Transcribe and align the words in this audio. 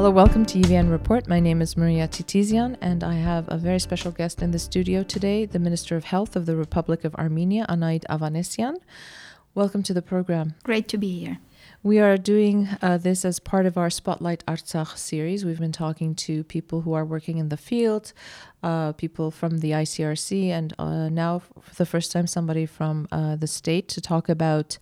Hello, 0.00 0.10
welcome 0.10 0.46
to 0.46 0.58
EVN 0.58 0.90
Report. 0.90 1.28
My 1.28 1.40
name 1.40 1.60
is 1.60 1.76
Maria 1.76 2.08
Titizian, 2.08 2.78
and 2.80 3.04
I 3.04 3.16
have 3.16 3.44
a 3.48 3.58
very 3.58 3.78
special 3.78 4.10
guest 4.10 4.40
in 4.40 4.50
the 4.50 4.58
studio 4.58 5.02
today, 5.02 5.44
the 5.44 5.58
Minister 5.58 5.94
of 5.94 6.04
Health 6.04 6.36
of 6.36 6.46
the 6.46 6.56
Republic 6.56 7.04
of 7.04 7.14
Armenia, 7.16 7.66
Anahit 7.68 8.06
Avanesyan. 8.08 8.76
Welcome 9.54 9.82
to 9.82 9.92
the 9.92 10.00
program. 10.00 10.54
Great 10.62 10.88
to 10.88 10.96
be 10.96 11.18
here. 11.18 11.38
We 11.82 11.98
are 11.98 12.16
doing 12.16 12.66
uh, 12.80 12.96
this 12.96 13.26
as 13.26 13.40
part 13.40 13.66
of 13.66 13.76
our 13.76 13.90
Spotlight 13.90 14.42
Artsakh 14.46 14.96
series. 14.96 15.44
We've 15.44 15.60
been 15.60 15.70
talking 15.70 16.14
to 16.14 16.44
people 16.44 16.80
who 16.80 16.94
are 16.94 17.04
working 17.04 17.36
in 17.36 17.50
the 17.50 17.58
field, 17.58 18.14
uh, 18.62 18.92
people 18.92 19.30
from 19.30 19.58
the 19.58 19.70
ICRC, 19.70 20.48
and 20.48 20.74
uh, 20.78 21.08
now 21.08 21.38
for 21.60 21.74
the 21.76 21.86
first 21.86 22.12
time, 22.12 22.26
somebody 22.26 22.66
from 22.66 23.08
uh, 23.10 23.36
the 23.36 23.46
state 23.46 23.88
to 23.88 24.00
talk 24.00 24.28
about 24.28 24.78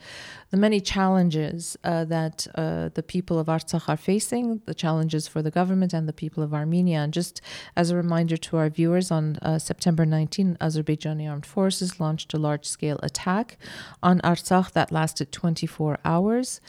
the 0.51 0.57
many 0.57 0.81
challenges 0.81 1.77
uh, 1.85 2.05
that 2.07 2.47
uh, 2.55 2.89
the 2.95 3.03
people 3.03 3.39
of 3.39 3.49
Artsakh 3.49 3.89
are 3.89 3.97
facing, 3.97 4.63
the 4.67 4.75
challenges 4.75 5.29
for 5.29 5.43
the 5.43 5.51
government 5.51 5.93
and 5.93 6.09
the 6.09 6.13
people 6.13 6.43
of 6.43 6.55
Armenia. 6.55 6.99
And 6.99 7.13
just 7.13 7.41
as 7.77 7.91
a 7.91 7.97
reminder 7.97 8.37
to 8.37 8.57
our 8.57 8.71
viewers, 8.71 9.11
on 9.11 9.39
September 9.59 10.07
19, 10.07 10.57
Azerbaijani 10.61 11.29
armed 11.29 11.47
forces 11.47 12.01
launched 12.01 12.33
a 12.35 12.39
large 12.39 12.65
scale 12.65 12.99
attack 13.03 13.59
on 14.03 14.21
Artsakh 14.21 14.73
that 14.73 14.91
lasted 14.91 15.33
24 15.33 15.99
hours. 16.05 16.61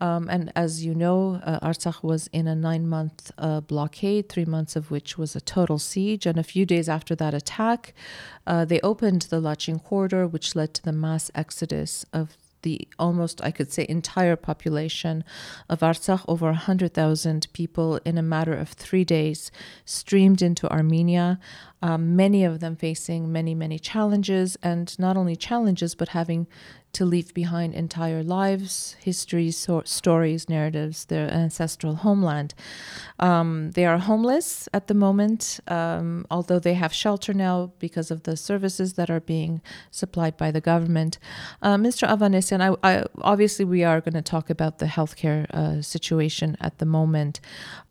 Um, 0.00 0.28
and 0.28 0.52
as 0.54 0.84
you 0.84 0.94
know, 0.94 1.40
uh, 1.44 1.66
Artsakh 1.66 2.02
was 2.02 2.28
in 2.28 2.46
a 2.46 2.54
nine 2.54 2.86
month 2.86 3.32
uh, 3.38 3.60
blockade, 3.60 4.28
three 4.28 4.44
months 4.44 4.76
of 4.76 4.90
which 4.90 5.16
was 5.16 5.34
a 5.34 5.40
total 5.40 5.78
siege. 5.78 6.26
And 6.26 6.38
a 6.38 6.42
few 6.42 6.66
days 6.66 6.88
after 6.88 7.14
that 7.14 7.34
attack, 7.34 7.94
uh, 8.46 8.64
they 8.64 8.80
opened 8.80 9.22
the 9.22 9.40
Lachin 9.40 9.82
corridor, 9.82 10.26
which 10.26 10.54
led 10.54 10.74
to 10.74 10.82
the 10.82 10.92
mass 10.92 11.30
exodus 11.34 12.04
of 12.12 12.36
the 12.62 12.88
almost, 12.98 13.40
I 13.44 13.52
could 13.52 13.72
say, 13.72 13.86
entire 13.88 14.34
population 14.34 15.22
of 15.68 15.80
Artsakh, 15.80 16.24
over 16.26 16.46
100,000 16.46 17.46
people 17.52 18.00
in 18.04 18.18
a 18.18 18.22
matter 18.22 18.54
of 18.54 18.70
three 18.70 19.04
days, 19.04 19.52
streamed 19.84 20.42
into 20.42 20.70
Armenia 20.70 21.38
um, 21.82 22.16
many 22.16 22.44
of 22.44 22.60
them 22.60 22.76
facing 22.76 23.30
many, 23.30 23.54
many 23.54 23.78
challenges, 23.78 24.56
and 24.62 24.98
not 24.98 25.16
only 25.16 25.36
challenges, 25.36 25.94
but 25.94 26.08
having 26.10 26.46
to 26.96 27.04
leave 27.04 27.34
behind 27.34 27.74
entire 27.74 28.22
lives, 28.22 28.96
histories, 28.98 29.54
so- 29.54 29.82
stories, 29.84 30.48
narratives, 30.48 31.04
their 31.04 31.28
ancestral 31.30 31.96
homeland. 31.96 32.54
Um, 33.18 33.72
they 33.72 33.84
are 33.84 33.98
homeless 33.98 34.66
at 34.72 34.86
the 34.86 34.94
moment, 34.94 35.60
um, 35.68 36.24
although 36.30 36.58
they 36.58 36.72
have 36.72 36.94
shelter 36.94 37.34
now 37.34 37.72
because 37.78 38.10
of 38.10 38.22
the 38.22 38.34
services 38.34 38.94
that 38.94 39.10
are 39.10 39.20
being 39.20 39.60
supplied 39.90 40.38
by 40.38 40.50
the 40.50 40.62
government. 40.62 41.18
Uh, 41.60 41.76
Mr. 41.76 42.08
Avanesyan, 42.08 42.62
I, 42.62 42.74
I, 42.82 43.04
obviously 43.20 43.66
we 43.66 43.84
are 43.84 44.00
going 44.00 44.14
to 44.14 44.22
talk 44.22 44.48
about 44.48 44.78
the 44.78 44.86
healthcare 44.86 45.50
uh, 45.50 45.82
situation 45.82 46.56
at 46.60 46.78
the 46.78 46.86
moment 46.86 47.40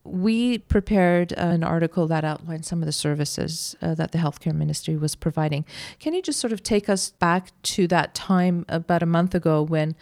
we 0.05 0.59
prepared 0.59 1.31
an 1.33 1.63
article 1.63 2.07
that 2.07 2.23
outlined 2.23 2.63
some 2.63 2.81
of 2.81 2.85
the 2.85 2.91
services 2.91 3.74
uh, 3.81 3.95
that 3.95 4.11
the 4.11 4.17
healthcare 4.17 4.53
ministry 4.53 4.95
was 4.95 5.15
providing. 5.15 5.65
Can 5.99 6.13
you 6.13 6.21
just 6.21 6.39
sort 6.39 6.53
of 6.53 6.63
take 6.63 6.89
us 6.89 7.11
back 7.11 7.51
to 7.63 7.87
that 7.87 8.13
time 8.13 8.65
about 8.69 9.03
a 9.03 9.05
month 9.05 9.35
ago 9.35 9.61
when 9.61 9.95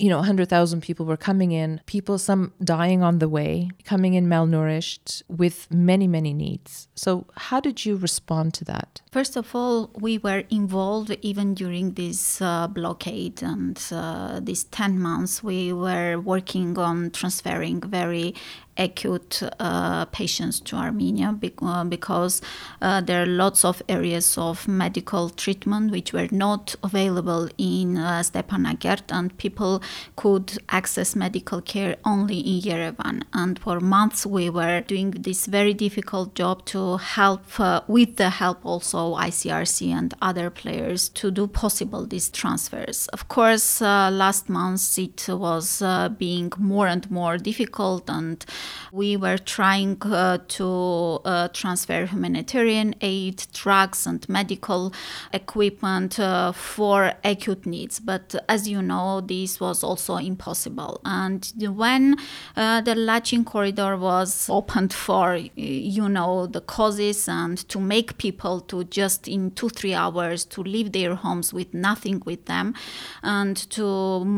you 0.00 0.08
know 0.08 0.16
100,000 0.16 0.80
people 0.80 1.04
were 1.04 1.16
coming 1.16 1.52
in, 1.52 1.80
people 1.84 2.16
some 2.18 2.52
dying 2.64 3.02
on 3.02 3.18
the 3.18 3.28
way, 3.28 3.70
coming 3.84 4.14
in 4.14 4.26
malnourished 4.26 5.22
with 5.28 5.70
many 5.70 6.08
many 6.08 6.32
needs. 6.32 6.88
So 6.94 7.26
how 7.36 7.60
did 7.60 7.84
you 7.84 7.96
respond 7.96 8.54
to 8.54 8.64
that? 8.64 9.02
First 9.12 9.36
of 9.36 9.54
all, 9.54 9.90
we 9.94 10.16
were 10.18 10.44
involved 10.50 11.14
even 11.20 11.54
during 11.54 11.94
this 11.94 12.40
uh, 12.40 12.66
blockade 12.68 13.42
and 13.42 13.78
uh, 13.92 14.40
these 14.42 14.64
10 14.64 14.98
months 14.98 15.42
we 15.42 15.72
were 15.72 16.18
working 16.18 16.78
on 16.78 17.10
transferring 17.10 17.80
very 17.82 18.34
acute 18.76 19.42
uh, 19.58 20.04
patients 20.06 20.60
to 20.60 20.76
Armenia 20.76 21.36
uh, 21.62 21.84
because 21.84 22.40
uh, 22.80 23.00
there 23.00 23.22
are 23.22 23.26
lots 23.26 23.64
of 23.64 23.82
areas 23.88 24.38
of 24.38 24.66
medical 24.66 25.28
treatment 25.30 25.90
which 25.90 26.12
were 26.12 26.28
not 26.30 26.74
available 26.82 27.48
in 27.58 27.98
uh, 27.98 28.20
Stepanakert 28.20 29.02
and 29.10 29.36
people 29.38 29.82
could 30.16 30.58
access 30.70 31.14
medical 31.14 31.60
care 31.60 31.96
only 32.04 32.38
in 32.38 32.60
Yerevan. 32.62 33.22
And 33.32 33.58
for 33.58 33.80
months 33.80 34.24
we 34.24 34.48
were 34.48 34.80
doing 34.80 35.10
this 35.10 35.46
very 35.46 35.74
difficult 35.74 36.34
job 36.34 36.64
to 36.66 36.96
help, 36.96 37.60
uh, 37.60 37.82
with 37.86 38.16
the 38.16 38.30
help 38.30 38.64
also 38.64 39.14
ICRC 39.14 39.88
and 39.92 40.14
other 40.22 40.50
players, 40.50 41.08
to 41.10 41.30
do 41.30 41.46
possible 41.46 42.06
these 42.06 42.30
transfers. 42.30 43.08
Of 43.08 43.28
course, 43.28 43.82
uh, 43.82 44.10
last 44.10 44.48
month 44.48 44.98
it 44.98 45.28
was 45.28 45.82
being 46.18 46.52
more 46.58 46.86
and 46.86 47.10
more 47.10 47.36
difficult 47.38 48.08
and 48.08 48.44
we 48.92 49.16
were 49.16 49.38
trying 49.38 50.00
uh, 50.02 50.38
to 50.48 51.20
uh, 51.24 51.48
transfer 51.48 52.06
humanitarian 52.06 52.94
aid, 53.00 53.46
drugs, 53.52 54.06
and 54.06 54.28
medical 54.28 54.92
equipment 55.32 56.18
uh, 56.18 56.52
for 56.52 57.12
acute 57.24 57.66
needs. 57.66 58.00
But 58.00 58.34
as 58.48 58.68
you 58.68 58.82
know, 58.82 59.20
this 59.20 59.60
was 59.60 59.84
also 59.84 60.16
impossible. 60.16 61.00
And 61.04 61.52
when 61.58 62.16
uh, 62.56 62.80
the 62.80 62.94
Lachin 62.94 63.44
corridor 63.44 63.96
was 63.96 64.48
opened 64.50 64.92
for, 64.92 65.36
you 65.56 66.08
know, 66.08 66.46
the 66.46 66.60
causes 66.60 67.28
and 67.28 67.56
to 67.68 67.78
make 67.78 68.18
people 68.18 68.60
to 68.62 68.84
just 68.84 69.28
in 69.28 69.52
two, 69.52 69.68
three 69.68 69.94
hours 69.94 70.44
to 70.46 70.62
leave 70.62 70.92
their 70.92 71.14
homes 71.14 71.52
with 71.52 71.72
nothing 71.72 72.22
with 72.26 72.46
them 72.46 72.74
and 73.22 73.56
to 73.70 73.86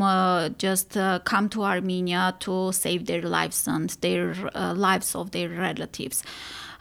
uh, 0.03 0.49
just 0.51 0.97
uh, 0.97 1.19
come 1.21 1.49
to 1.49 1.63
Armenia 1.63 2.35
to 2.41 2.73
save 2.73 3.07
their 3.07 3.23
lives 3.23 3.67
and 3.67 3.91
their 4.01 4.12
uh, 4.55 4.75
lives 4.75 5.15
of 5.15 5.31
their 5.31 5.49
relatives. 5.49 6.23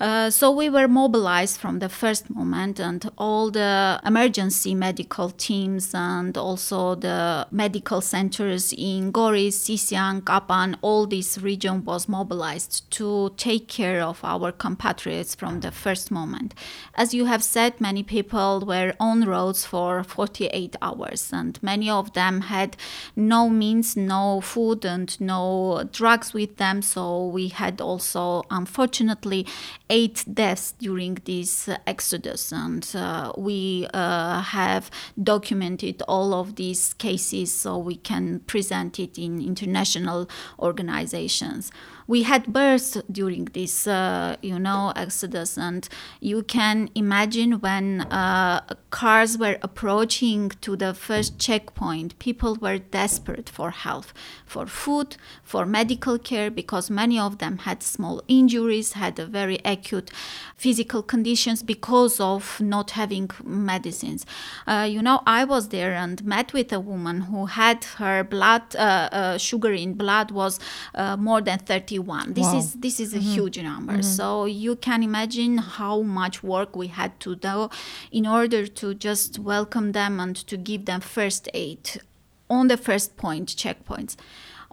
Uh, 0.01 0.31
so 0.31 0.49
we 0.49 0.67
were 0.67 0.87
mobilized 0.87 1.59
from 1.59 1.77
the 1.77 1.87
first 1.87 2.27
moment, 2.27 2.79
and 2.79 3.07
all 3.19 3.51
the 3.51 3.99
emergency 4.03 4.73
medical 4.73 5.29
teams 5.29 5.93
and 5.93 6.35
also 6.35 6.95
the 6.95 7.47
medical 7.51 8.01
centers 8.01 8.73
in 8.75 9.13
Goris, 9.13 9.53
Sisian, 9.53 10.21
Kapan, 10.21 10.75
all 10.81 11.05
this 11.05 11.37
region 11.37 11.85
was 11.85 12.09
mobilized 12.09 12.89
to 12.89 13.31
take 13.37 13.67
care 13.67 14.01
of 14.01 14.19
our 14.23 14.51
compatriots 14.51 15.35
from 15.35 15.59
the 15.59 15.69
first 15.69 16.09
moment. 16.09 16.55
As 16.95 17.13
you 17.13 17.25
have 17.25 17.43
said, 17.43 17.79
many 17.79 18.01
people 18.01 18.63
were 18.65 18.95
on 18.99 19.25
roads 19.25 19.67
for 19.67 20.03
48 20.03 20.77
hours, 20.81 21.29
and 21.31 21.61
many 21.61 21.91
of 21.91 22.13
them 22.13 22.41
had 22.41 22.75
no 23.15 23.49
means, 23.49 23.95
no 23.95 24.41
food, 24.41 24.83
and 24.83 25.21
no 25.21 25.87
drugs 25.91 26.33
with 26.33 26.57
them. 26.57 26.81
So 26.81 27.27
we 27.27 27.49
had 27.49 27.79
also, 27.79 28.45
unfortunately, 28.49 29.45
eight 29.91 30.23
deaths 30.33 30.71
during 30.79 31.15
this 31.25 31.69
exodus, 31.85 32.51
and 32.53 32.89
uh, 32.95 33.33
we 33.37 33.85
uh, 33.93 34.41
have 34.41 34.89
documented 35.21 36.01
all 36.07 36.33
of 36.33 36.55
these 36.55 36.93
cases 36.93 37.53
so 37.53 37.77
we 37.77 37.97
can 37.97 38.39
present 38.47 38.99
it 38.99 39.19
in 39.19 39.41
international 39.41 40.29
organizations 40.59 41.71
we 42.11 42.23
had 42.23 42.51
births 42.51 42.97
during 43.09 43.45
this, 43.53 43.87
uh, 43.87 44.35
you 44.41 44.59
know, 44.59 44.91
exodus, 44.97 45.57
and 45.57 45.87
you 46.19 46.43
can 46.43 46.89
imagine 46.93 47.53
when 47.61 48.01
uh, 48.01 48.59
cars 48.89 49.37
were 49.37 49.57
approaching 49.61 50.49
to 50.59 50.75
the 50.75 50.93
first 50.93 51.39
checkpoint, 51.39 52.19
people 52.19 52.57
were 52.59 52.77
desperate 52.77 53.47
for 53.47 53.71
help, 53.71 54.07
for 54.45 54.65
food, 54.65 55.15
for 55.41 55.65
medical 55.65 56.19
care, 56.19 56.51
because 56.51 56.89
many 56.89 57.17
of 57.17 57.37
them 57.37 57.59
had 57.59 57.81
small 57.81 58.21
injuries, 58.27 58.91
had 58.91 59.17
a 59.17 59.25
very 59.25 59.59
acute 59.63 60.11
physical 60.57 61.01
conditions 61.01 61.63
because 61.63 62.19
of 62.19 62.59
not 62.59 62.91
having 62.91 63.29
medicines. 63.41 64.25
Uh, 64.67 64.85
you 64.95 65.01
know, 65.01 65.21
I 65.25 65.45
was 65.45 65.69
there 65.69 65.93
and 65.93 66.21
met 66.25 66.51
with 66.51 66.73
a 66.73 66.79
woman 66.81 67.21
who 67.21 67.45
had 67.45 67.85
her 67.99 68.25
blood 68.25 68.75
uh, 68.75 69.07
uh, 69.13 69.37
sugar 69.37 69.71
in 69.71 69.93
blood 69.93 70.31
was 70.31 70.59
uh, 70.93 71.15
more 71.15 71.39
than 71.39 71.59
30 71.59 72.00
31 72.01 72.33
this 72.33 72.45
wow. 72.45 72.57
is 72.57 72.73
this 72.73 72.99
is 72.99 73.13
a 73.13 73.17
mm-hmm. 73.17 73.33
huge 73.33 73.59
number 73.59 73.93
mm-hmm. 73.93 74.01
so 74.01 74.45
you 74.45 74.75
can 74.75 75.03
imagine 75.03 75.57
how 75.57 76.01
much 76.01 76.43
work 76.43 76.75
we 76.75 76.87
had 76.87 77.19
to 77.19 77.35
do 77.35 77.69
in 78.11 78.25
order 78.25 78.67
to 78.67 78.93
just 78.93 79.39
welcome 79.39 79.91
them 79.91 80.19
and 80.19 80.35
to 80.35 80.57
give 80.57 80.85
them 80.85 81.01
first 81.01 81.49
aid 81.53 82.01
on 82.49 82.67
the 82.67 82.77
first 82.77 83.17
point 83.17 83.47
checkpoints 83.49 84.15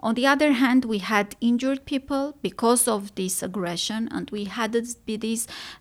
on 0.01 0.15
the 0.15 0.25
other 0.25 0.53
hand, 0.53 0.85
we 0.85 0.99
had 0.99 1.35
injured 1.41 1.85
people 1.85 2.37
because 2.41 2.87
of 2.87 3.13
this 3.15 3.43
aggression, 3.43 4.07
and 4.11 4.29
we 4.31 4.45
had 4.45 4.71
this, 4.71 4.95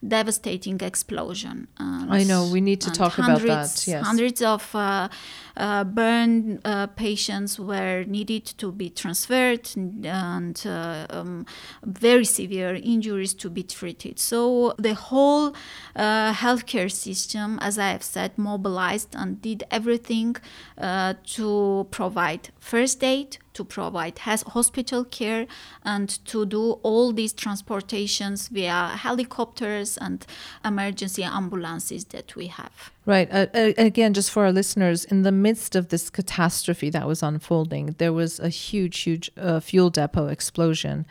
devastating 0.06 0.80
explosion. 0.80 1.68
And, 1.78 2.12
I 2.12 2.24
know 2.24 2.48
we 2.50 2.60
need 2.60 2.80
to 2.82 2.90
talk 2.90 3.12
hundreds, 3.12 3.44
about 3.44 3.68
that. 3.68 3.86
Yes, 3.86 4.04
hundreds 4.04 4.42
of 4.42 4.74
uh, 4.74 5.08
uh, 5.56 5.84
burn 5.84 6.60
uh, 6.64 6.88
patients 6.88 7.58
were 7.58 8.04
needed 8.04 8.46
to 8.58 8.72
be 8.72 8.90
transferred, 8.90 9.70
and 9.76 10.62
uh, 10.66 11.06
um, 11.10 11.46
very 11.84 12.24
severe 12.24 12.74
injuries 12.74 13.34
to 13.34 13.50
be 13.50 13.62
treated. 13.62 14.18
So 14.18 14.74
the 14.78 14.94
whole 14.94 15.54
uh, 15.94 16.32
healthcare 16.32 16.90
system, 16.90 17.58
as 17.60 17.78
I 17.78 17.90
have 17.90 18.02
said, 18.02 18.36
mobilized 18.36 19.14
and 19.14 19.40
did 19.40 19.64
everything 19.70 20.36
uh, 20.76 21.14
to 21.36 21.86
provide 21.90 22.50
first 22.58 23.04
aid 23.04 23.38
to 23.58 23.64
provide 23.64 24.20
has 24.20 24.42
hospital 24.42 25.04
care 25.04 25.46
and 25.82 26.08
to 26.24 26.46
do 26.46 26.64
all 26.84 27.12
these 27.12 27.32
transportations 27.32 28.48
via 28.48 28.80
helicopters 29.06 29.98
and 29.98 30.24
emergency 30.64 31.24
ambulances 31.24 32.04
that 32.14 32.36
we 32.36 32.46
have. 32.46 32.92
Right. 33.04 33.28
Uh, 33.32 33.46
uh, 33.52 33.72
again, 33.76 34.14
just 34.14 34.30
for 34.30 34.44
our 34.44 34.52
listeners, 34.52 35.04
in 35.04 35.22
the 35.22 35.32
midst 35.32 35.74
of 35.74 35.88
this 35.88 36.08
catastrophe 36.08 36.88
that 36.90 37.06
was 37.08 37.20
unfolding, 37.22 37.96
there 37.98 38.12
was 38.12 38.38
a 38.38 38.48
huge, 38.48 38.96
huge 39.00 39.30
uh, 39.36 39.58
fuel 39.58 39.90
depot 39.90 40.28
explosion 40.28 41.04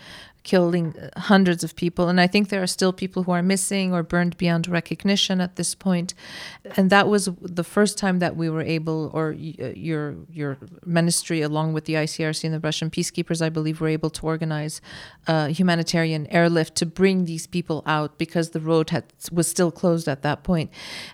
killing 0.47 0.95
hundreds 1.17 1.61
of 1.61 1.75
people. 1.75 2.07
And 2.07 2.21
I 2.21 2.27
think 2.27 2.47
there 2.47 2.63
are 2.63 2.73
still 2.77 2.93
people 2.93 3.23
who 3.23 3.33
are 3.33 3.43
missing 3.43 3.93
or 3.93 4.01
burned 4.01 4.37
beyond 4.37 4.65
recognition 4.69 5.41
at 5.41 5.57
this 5.57 5.75
point. 5.75 6.13
And 6.77 6.89
that 6.89 7.09
was 7.09 7.29
the 7.41 7.65
first 7.65 7.97
time 7.97 8.19
that 8.19 8.37
we 8.37 8.49
were 8.49 8.61
able, 8.61 9.11
or 9.13 9.25
uh, 9.31 9.73
your 9.89 10.15
your 10.31 10.57
ministry, 10.85 11.41
along 11.41 11.73
with 11.73 11.83
the 11.83 11.95
ICRC 12.05 12.45
and 12.45 12.53
the 12.53 12.61
Russian 12.69 12.89
peacekeepers, 12.89 13.41
I 13.41 13.49
believe, 13.49 13.81
were 13.81 13.93
able 13.99 14.09
to 14.11 14.25
organize 14.25 14.79
a 15.27 15.49
humanitarian 15.49 16.27
airlift 16.27 16.75
to 16.75 16.85
bring 16.85 17.25
these 17.25 17.45
people 17.45 17.83
out 17.85 18.17
because 18.17 18.51
the 18.51 18.61
road 18.61 18.89
had 18.91 19.03
was 19.31 19.47
still 19.55 19.71
closed 19.81 20.07
at 20.07 20.21
that 20.21 20.43
point. 20.43 20.69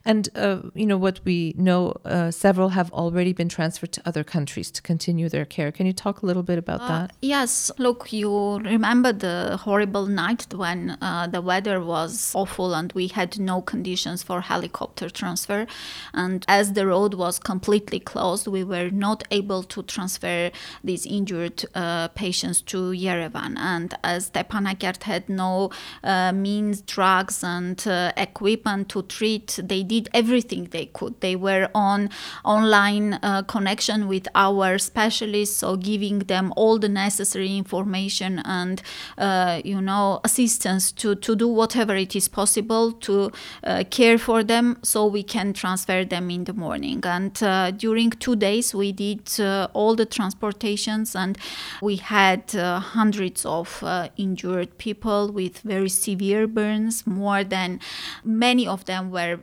And 0.06 0.30
uh, 0.36 0.60
you 0.76 0.86
know 0.86 0.98
what 0.98 1.22
we 1.26 1.56
know, 1.58 1.82
uh, 2.06 2.30
several 2.30 2.70
have 2.70 2.92
already 2.94 3.34
been 3.34 3.50
transferred 3.50 3.94
to 3.94 4.02
other 4.06 4.24
countries 4.24 4.70
to 4.76 4.82
continue 4.84 5.28
their 5.28 5.46
care. 5.46 5.72
Can 5.72 5.88
you 5.88 5.94
talk 5.94 6.22
a 6.22 6.26
little 6.28 6.44
bit 6.44 6.60
about 6.60 6.82
uh, 6.82 6.88
that? 6.88 7.14
Yes. 7.22 7.72
Look, 7.80 8.14
you 8.14 8.60
remember 8.60 9.12
the 9.24 9.58
horrible 9.64 10.06
night 10.06 10.46
when 10.54 10.98
uh, 11.02 11.28
the 11.28 11.42
weather 11.42 11.80
was 11.80 12.34
awful 12.36 12.74
and 12.74 12.92
we 12.92 13.08
had 13.08 13.40
no 13.40 13.62
conditions 13.62 14.22
for 14.22 14.42
helicopter 14.42 15.10
transfer. 15.10 15.66
And 16.14 16.44
as 16.50 16.74
the 16.74 16.86
road 16.86 17.14
was 17.14 17.40
completely 17.40 18.02
closed, 18.02 18.48
we 18.48 18.66
were 18.66 18.90
not 18.90 19.24
able 19.32 19.64
to 19.64 19.82
transfer 19.84 20.52
these 20.84 21.06
injured 21.06 21.64
uh, 21.74 22.10
patients 22.10 22.62
to 22.64 22.92
Yerevan. 22.92 23.58
And 23.58 23.94
as 24.04 24.30
Stepanakert 24.30 25.04
had 25.04 25.30
no 25.30 25.72
uh, 26.04 26.34
means, 26.34 26.82
drugs, 26.82 27.44
and 27.44 27.82
uh, 27.88 28.12
equipment 28.18 28.90
to 28.90 29.04
treat, 29.04 29.58
they 29.64 29.84
did 29.84 30.10
everything 30.14 30.66
they 30.72 30.88
could. 30.88 31.22
They 31.22 31.38
were 31.38 31.70
on 31.74 32.10
online 32.44 33.14
uh, 33.24 33.44
connection 33.44 34.10
with 34.10 34.28
our 34.36 34.78
specialists, 34.78 35.56
so 35.58 35.78
giving 35.78 36.20
them 36.20 36.52
all 36.58 36.78
the 36.78 36.90
necessary 36.90 37.56
information 37.58 38.40
and 38.40 38.82
uh, 39.18 39.62
you 39.64 39.82
know 39.82 40.20
assistance 40.24 40.92
to 40.92 41.16
to 41.16 41.36
do 41.36 41.48
whatever 41.48 41.96
it 41.96 42.16
is 42.16 42.28
possible 42.28 42.92
to 42.92 43.32
uh, 43.64 43.84
care 43.90 44.18
for 44.18 44.44
them 44.44 44.78
so 44.84 45.06
we 45.06 45.24
can 45.24 45.54
transfer 45.54 46.06
them 46.06 46.30
in 46.30 46.44
the 46.46 46.54
morning. 46.54 47.02
And 47.04 47.42
uh, 47.44 47.72
during 47.72 48.12
two 48.12 48.36
days 48.36 48.74
we 48.74 48.92
did 48.92 49.40
uh, 49.40 49.68
all 49.74 49.96
the 49.96 50.06
transportations 50.06 51.16
and 51.16 51.38
we 51.82 51.98
had 51.98 52.56
uh, 52.56 52.80
hundreds 52.80 53.46
of 53.46 53.84
injured 54.18 54.78
people 54.78 55.32
with 55.32 55.60
very 55.60 55.90
severe 55.90 56.48
burns. 56.48 57.06
More 57.06 57.44
than 57.44 57.80
many 58.24 58.68
of 58.68 58.86
them 58.86 59.12
were 59.12 59.40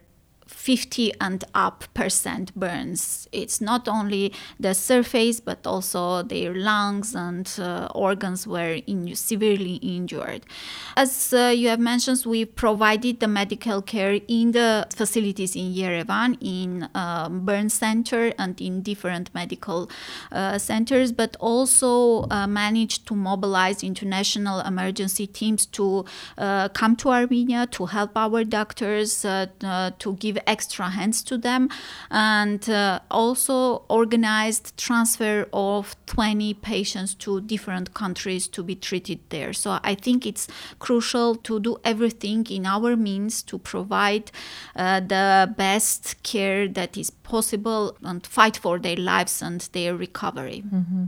50 0.61 1.13
and 1.21 1.43
up 1.55 1.85
percent 1.95 2.55
burns. 2.55 3.27
It's 3.33 3.63
not 3.63 3.89
only 3.89 4.35
the 4.59 4.75
surface, 4.75 5.41
but 5.41 5.67
also 5.67 6.23
their 6.23 6.55
lungs 6.55 7.15
and 7.15 7.51
uh, 7.59 7.89
organs 7.95 8.47
were 8.47 8.79
in, 8.87 9.15
severely 9.15 9.77
injured. 9.77 10.45
As 10.97 11.33
uh, 11.33 11.55
you 11.57 11.69
have 11.69 11.81
mentioned, 11.81 12.25
we 12.27 12.45
provided 12.45 13.21
the 13.21 13.29
medical 13.29 13.81
care 13.81 14.21
in 14.29 14.53
the 14.53 14.87
facilities 14.95 15.57
in 15.57 15.73
Yerevan, 15.73 16.37
in 16.43 16.91
um, 16.95 17.47
burn 17.47 17.71
center 17.71 18.35
and 18.39 18.61
in 18.61 18.83
different 18.83 19.35
medical 19.35 19.91
uh, 20.31 20.59
centers, 20.59 21.11
but 21.11 21.37
also 21.41 22.27
uh, 22.31 22.47
managed 22.47 23.07
to 23.07 23.15
mobilize 23.15 23.83
international 23.83 24.61
emergency 24.61 25.27
teams 25.27 25.65
to 25.65 26.05
uh, 26.37 26.69
come 26.69 26.97
to 26.97 27.09
Armenia 27.09 27.67
to 27.69 27.87
help 27.87 28.11
our 28.15 28.45
doctors 28.45 29.25
uh, 29.25 29.47
to 29.99 30.13
give 30.17 30.37
extra 30.55 30.87
hands 30.99 31.23
to 31.23 31.39
them. 31.39 31.69
And 32.11 32.63
uh, 32.69 33.01
also 33.11 33.85
organized 33.89 34.77
transfer 34.77 35.47
of 35.53 35.95
20 36.07 36.55
patients 36.55 37.15
to 37.25 37.41
different 37.41 37.95
countries 37.95 38.49
to 38.49 38.63
be 38.63 38.75
treated 38.75 39.21
there. 39.31 39.53
So 39.53 39.79
i 39.83 39.95
think 39.95 40.27
it's 40.27 40.49
crucial 40.79 41.37
to 41.37 41.61
do 41.61 41.77
everything 41.85 42.47
in 42.51 42.67
our 42.67 42.97
means 42.97 43.43
to 43.43 43.59
provide 43.59 44.31
uh, 44.77 45.01
the 45.01 45.53
best 45.57 46.23
care 46.23 46.69
that 46.69 46.97
is 46.97 47.11
possible 47.11 47.97
and 48.03 48.27
fight 48.27 48.57
for 48.57 48.79
their 48.79 48.97
lives 48.97 49.43
and 49.43 49.61
their 49.73 49.95
recovery. 49.97 50.63
Mm-hmm. 50.75 51.05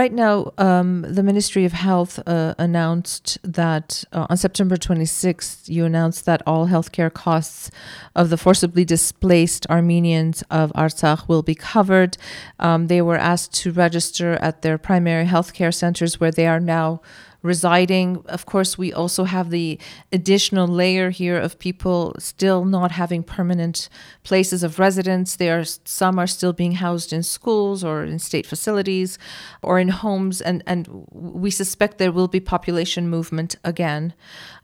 right 0.00 0.12
now 0.12 0.52
um, 0.58 1.02
the 1.02 1.22
ministry 1.22 1.64
of 1.64 1.72
health 1.72 2.20
uh, 2.26 2.54
announced 2.58 3.38
that 3.42 4.04
uh, 4.12 4.26
on 4.30 4.36
september 4.36 4.76
26th 4.76 5.68
you 5.68 5.84
announced 5.84 6.26
that 6.26 6.42
all 6.46 6.66
healthcare 6.66 7.12
costs 7.12 7.70
of 8.14 8.30
the 8.30 8.36
forcibly 8.58 8.84
displaced 8.84 9.68
Armenians 9.70 10.42
of 10.50 10.72
Artsakh 10.72 11.28
will 11.28 11.42
be 11.44 11.54
covered. 11.54 12.16
Um, 12.58 12.88
they 12.88 13.00
were 13.00 13.16
asked 13.16 13.54
to 13.62 13.70
register 13.70 14.32
at 14.42 14.62
their 14.62 14.76
primary 14.76 15.26
healthcare 15.26 15.72
centers 15.72 16.18
where 16.18 16.32
they 16.32 16.48
are 16.48 16.58
now 16.58 17.00
residing. 17.42 18.24
Of 18.26 18.46
course, 18.46 18.76
we 18.76 18.92
also 18.92 19.24
have 19.24 19.50
the 19.50 19.78
additional 20.12 20.66
layer 20.66 21.10
here 21.10 21.38
of 21.38 21.58
people 21.58 22.14
still 22.18 22.64
not 22.64 22.90
having 22.92 23.22
permanent 23.22 23.88
places 24.24 24.62
of 24.62 24.78
residence. 24.78 25.36
There 25.36 25.60
are 25.60 25.64
some 25.64 26.18
are 26.18 26.26
still 26.26 26.52
being 26.52 26.72
housed 26.72 27.12
in 27.12 27.22
schools 27.22 27.84
or 27.84 28.02
in 28.04 28.18
state 28.18 28.46
facilities 28.46 29.18
or 29.62 29.78
in 29.78 29.88
homes, 29.88 30.40
and 30.40 30.62
and 30.66 31.06
we 31.12 31.50
suspect 31.50 31.98
there 31.98 32.12
will 32.12 32.28
be 32.28 32.40
population 32.40 33.08
movement 33.08 33.56
again, 33.64 34.14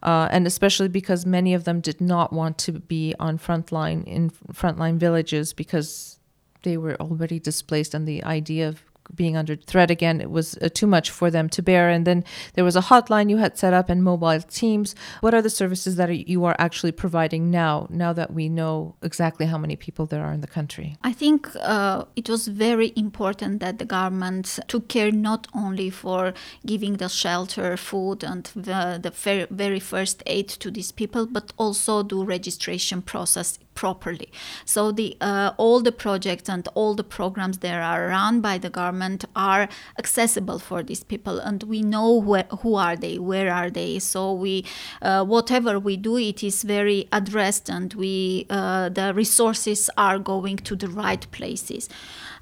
uh, 0.03 0.29
and 0.31 0.47
especially 0.47 0.89
because 0.89 1.25
many 1.25 1.55
of 1.55 1.65
them 1.65 1.81
did 1.81 2.01
not 2.01 2.33
want 2.33 2.59
to 2.59 2.73
be 2.73 3.15
on 3.21 3.39
frontline 3.39 4.05
in 4.05 4.31
frontline 4.53 4.97
villages 4.97 5.53
because 5.53 6.19
they 6.63 6.77
were 6.77 6.97
already 7.01 7.39
displaced, 7.39 7.95
and 7.95 8.09
the 8.09 8.25
idea 8.25 8.69
of 8.69 8.83
being 9.15 9.37
under 9.37 9.57
threat 9.57 9.91
again 9.91 10.21
it 10.21 10.31
was 10.31 10.57
uh, 10.59 10.69
too 10.73 10.87
much 10.87 11.11
for 11.11 11.31
them 11.31 11.49
to 11.51 11.63
bear. 11.63 11.89
And 11.89 12.07
then 12.07 12.25
there 12.55 12.65
was 12.65 12.77
a 12.77 12.81
hotline 12.81 13.31
you 13.31 13.39
had 13.39 13.59
set 13.59 13.73
up 13.73 13.89
and 13.89 14.03
mobile 14.03 14.41
teams. 14.41 14.95
What 15.21 15.35
are 15.35 15.43
the 15.43 15.51
services 15.51 15.97
that 15.97 16.09
are, 16.09 16.13
you 16.13 16.45
are 16.45 16.57
actually 16.59 16.93
providing 16.93 17.51
now 17.51 17.87
now 17.91 18.13
that 18.13 18.33
we 18.33 18.49
know 18.49 18.95
exactly 19.03 19.47
how 19.47 19.59
many 19.59 19.77
people 19.77 20.07
there 20.07 20.25
are 20.25 20.33
in 20.33 20.41
the 20.41 20.47
country? 20.47 20.97
I 21.03 21.13
think 21.13 21.49
uh, 21.61 22.05
it 22.17 22.29
was 22.29 22.49
very 22.49 22.93
important 22.97 23.61
that 23.61 23.79
the 23.79 23.85
government 23.85 24.59
took 24.69 24.89
care 24.89 25.11
not 25.11 25.47
only 25.55 25.91
for 25.91 26.35
giving 26.67 26.95
the 26.95 27.09
shelter 27.09 27.77
food 27.77 28.25
and 28.25 28.45
the, 28.55 28.99
the 29.03 29.47
very 29.51 29.81
first 29.81 30.23
aid 30.27 30.49
to 30.49 30.71
these 30.71 30.93
people 30.93 31.27
but 31.27 31.53
also 31.57 32.03
do 32.03 32.25
registration 32.25 33.03
process 33.03 33.59
properly. 33.75 34.31
So 34.65 34.93
the 34.93 35.17
uh, 35.21 35.53
all 35.57 35.81
the 35.81 35.93
projects 35.93 36.49
and 36.49 36.67
all 36.75 36.95
the 36.95 37.05
programs 37.05 37.59
that 37.59 37.81
are 37.83 38.09
run 38.09 38.41
by 38.41 38.59
the 38.59 38.71
government 38.71 39.25
are 39.35 39.69
accessible 39.99 40.59
for 40.59 40.83
these 40.83 41.05
people, 41.05 41.39
and 41.39 41.63
we 41.65 41.83
know 41.83 42.15
where, 42.15 42.47
who 42.61 42.75
are 42.77 42.97
they, 42.97 43.19
where 43.19 43.53
are 43.53 43.71
they. 43.71 43.99
So 43.99 44.33
we 44.33 44.65
uh, 45.03 45.25
whatever 45.25 45.79
we 45.79 45.97
do, 45.97 46.17
it 46.17 46.43
is 46.43 46.63
very 46.63 47.09
addressed, 47.13 47.69
and 47.69 47.93
we 47.95 48.47
uh, 48.51 48.89
the 48.89 49.13
resources 49.15 49.91
are 49.97 50.19
going 50.19 50.59
to 50.59 50.77
the 50.77 50.89
right 50.89 51.31
places. 51.31 51.89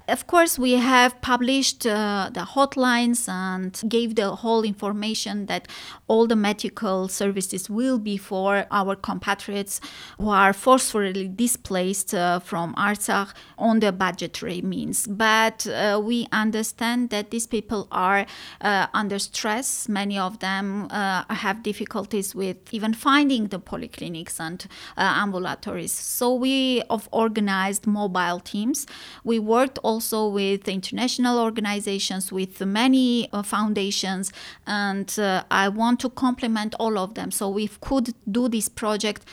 Of 0.05 0.27
course, 0.27 0.59
we 0.59 0.73
have 0.73 1.21
published 1.21 1.85
uh, 1.85 2.29
the 2.33 2.41
hotlines 2.41 3.29
and 3.29 3.81
gave 3.87 4.15
the 4.15 4.35
whole 4.35 4.63
information 4.63 5.45
that 5.45 5.69
all 6.09 6.27
the 6.27 6.35
medical 6.35 7.07
services 7.07 7.69
will 7.69 7.99
be 7.99 8.17
for 8.17 8.65
our 8.69 8.97
compatriots 8.97 9.79
who 10.17 10.29
are 10.29 10.51
forcefully 10.51 11.22
displaced 11.27 12.13
uh, 12.13 12.39
from 12.39 12.73
Artsakh 12.75 13.33
on 13.57 13.79
the 13.79 13.91
budgetary 13.91 14.61
means. 14.61 15.07
But 15.07 15.67
uh, 15.67 16.01
we 16.03 16.27
understand 16.31 17.09
that 17.09 17.31
these 17.31 17.47
people 17.47 17.87
are 17.91 18.25
uh, 18.61 18.87
under 18.93 19.19
stress. 19.19 19.87
Many 19.89 20.17
of 20.17 20.39
them 20.39 20.87
uh, 20.89 21.23
have 21.29 21.63
difficulties 21.63 22.35
with 22.35 22.57
even 22.71 22.93
finding 22.93 23.47
the 23.47 23.59
polyclinics 23.59 24.39
and 24.39 24.65
uh, 24.97 25.23
ambulatories. 25.23 25.89
So 25.89 26.33
we 26.33 26.83
have 26.89 27.07
organized 27.11 27.87
mobile 27.87 28.39
teams. 28.39 28.85
We 29.23 29.39
worked 29.39 29.79
also 29.83 30.27
with 30.27 30.67
international 30.67 31.39
organizations, 31.39 32.31
with 32.31 32.61
many 32.61 33.29
uh, 33.31 33.43
foundations, 33.43 34.31
and 34.67 35.13
I 35.51 35.69
want 35.69 35.99
to 36.01 36.09
compliment 36.09 36.75
all 36.79 36.97
of 36.97 37.15
them. 37.15 37.31
So 37.31 37.49
we 37.49 37.67
could 37.81 38.13
do 38.31 38.47
this 38.47 38.69
project 38.69 39.25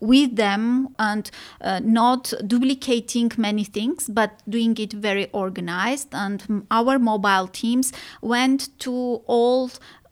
with 0.00 0.36
them 0.36 0.94
and 0.98 1.30
uh, 1.60 1.80
not 1.82 2.32
duplicating 2.46 3.32
many 3.36 3.64
things, 3.64 4.08
but 4.08 4.42
doing 4.48 4.76
it 4.78 4.92
very 4.92 5.28
organized. 5.32 6.08
And 6.12 6.66
our 6.70 6.98
mobile 6.98 7.48
teams 7.48 7.92
went 8.22 8.78
to 8.80 9.22
all 9.26 9.70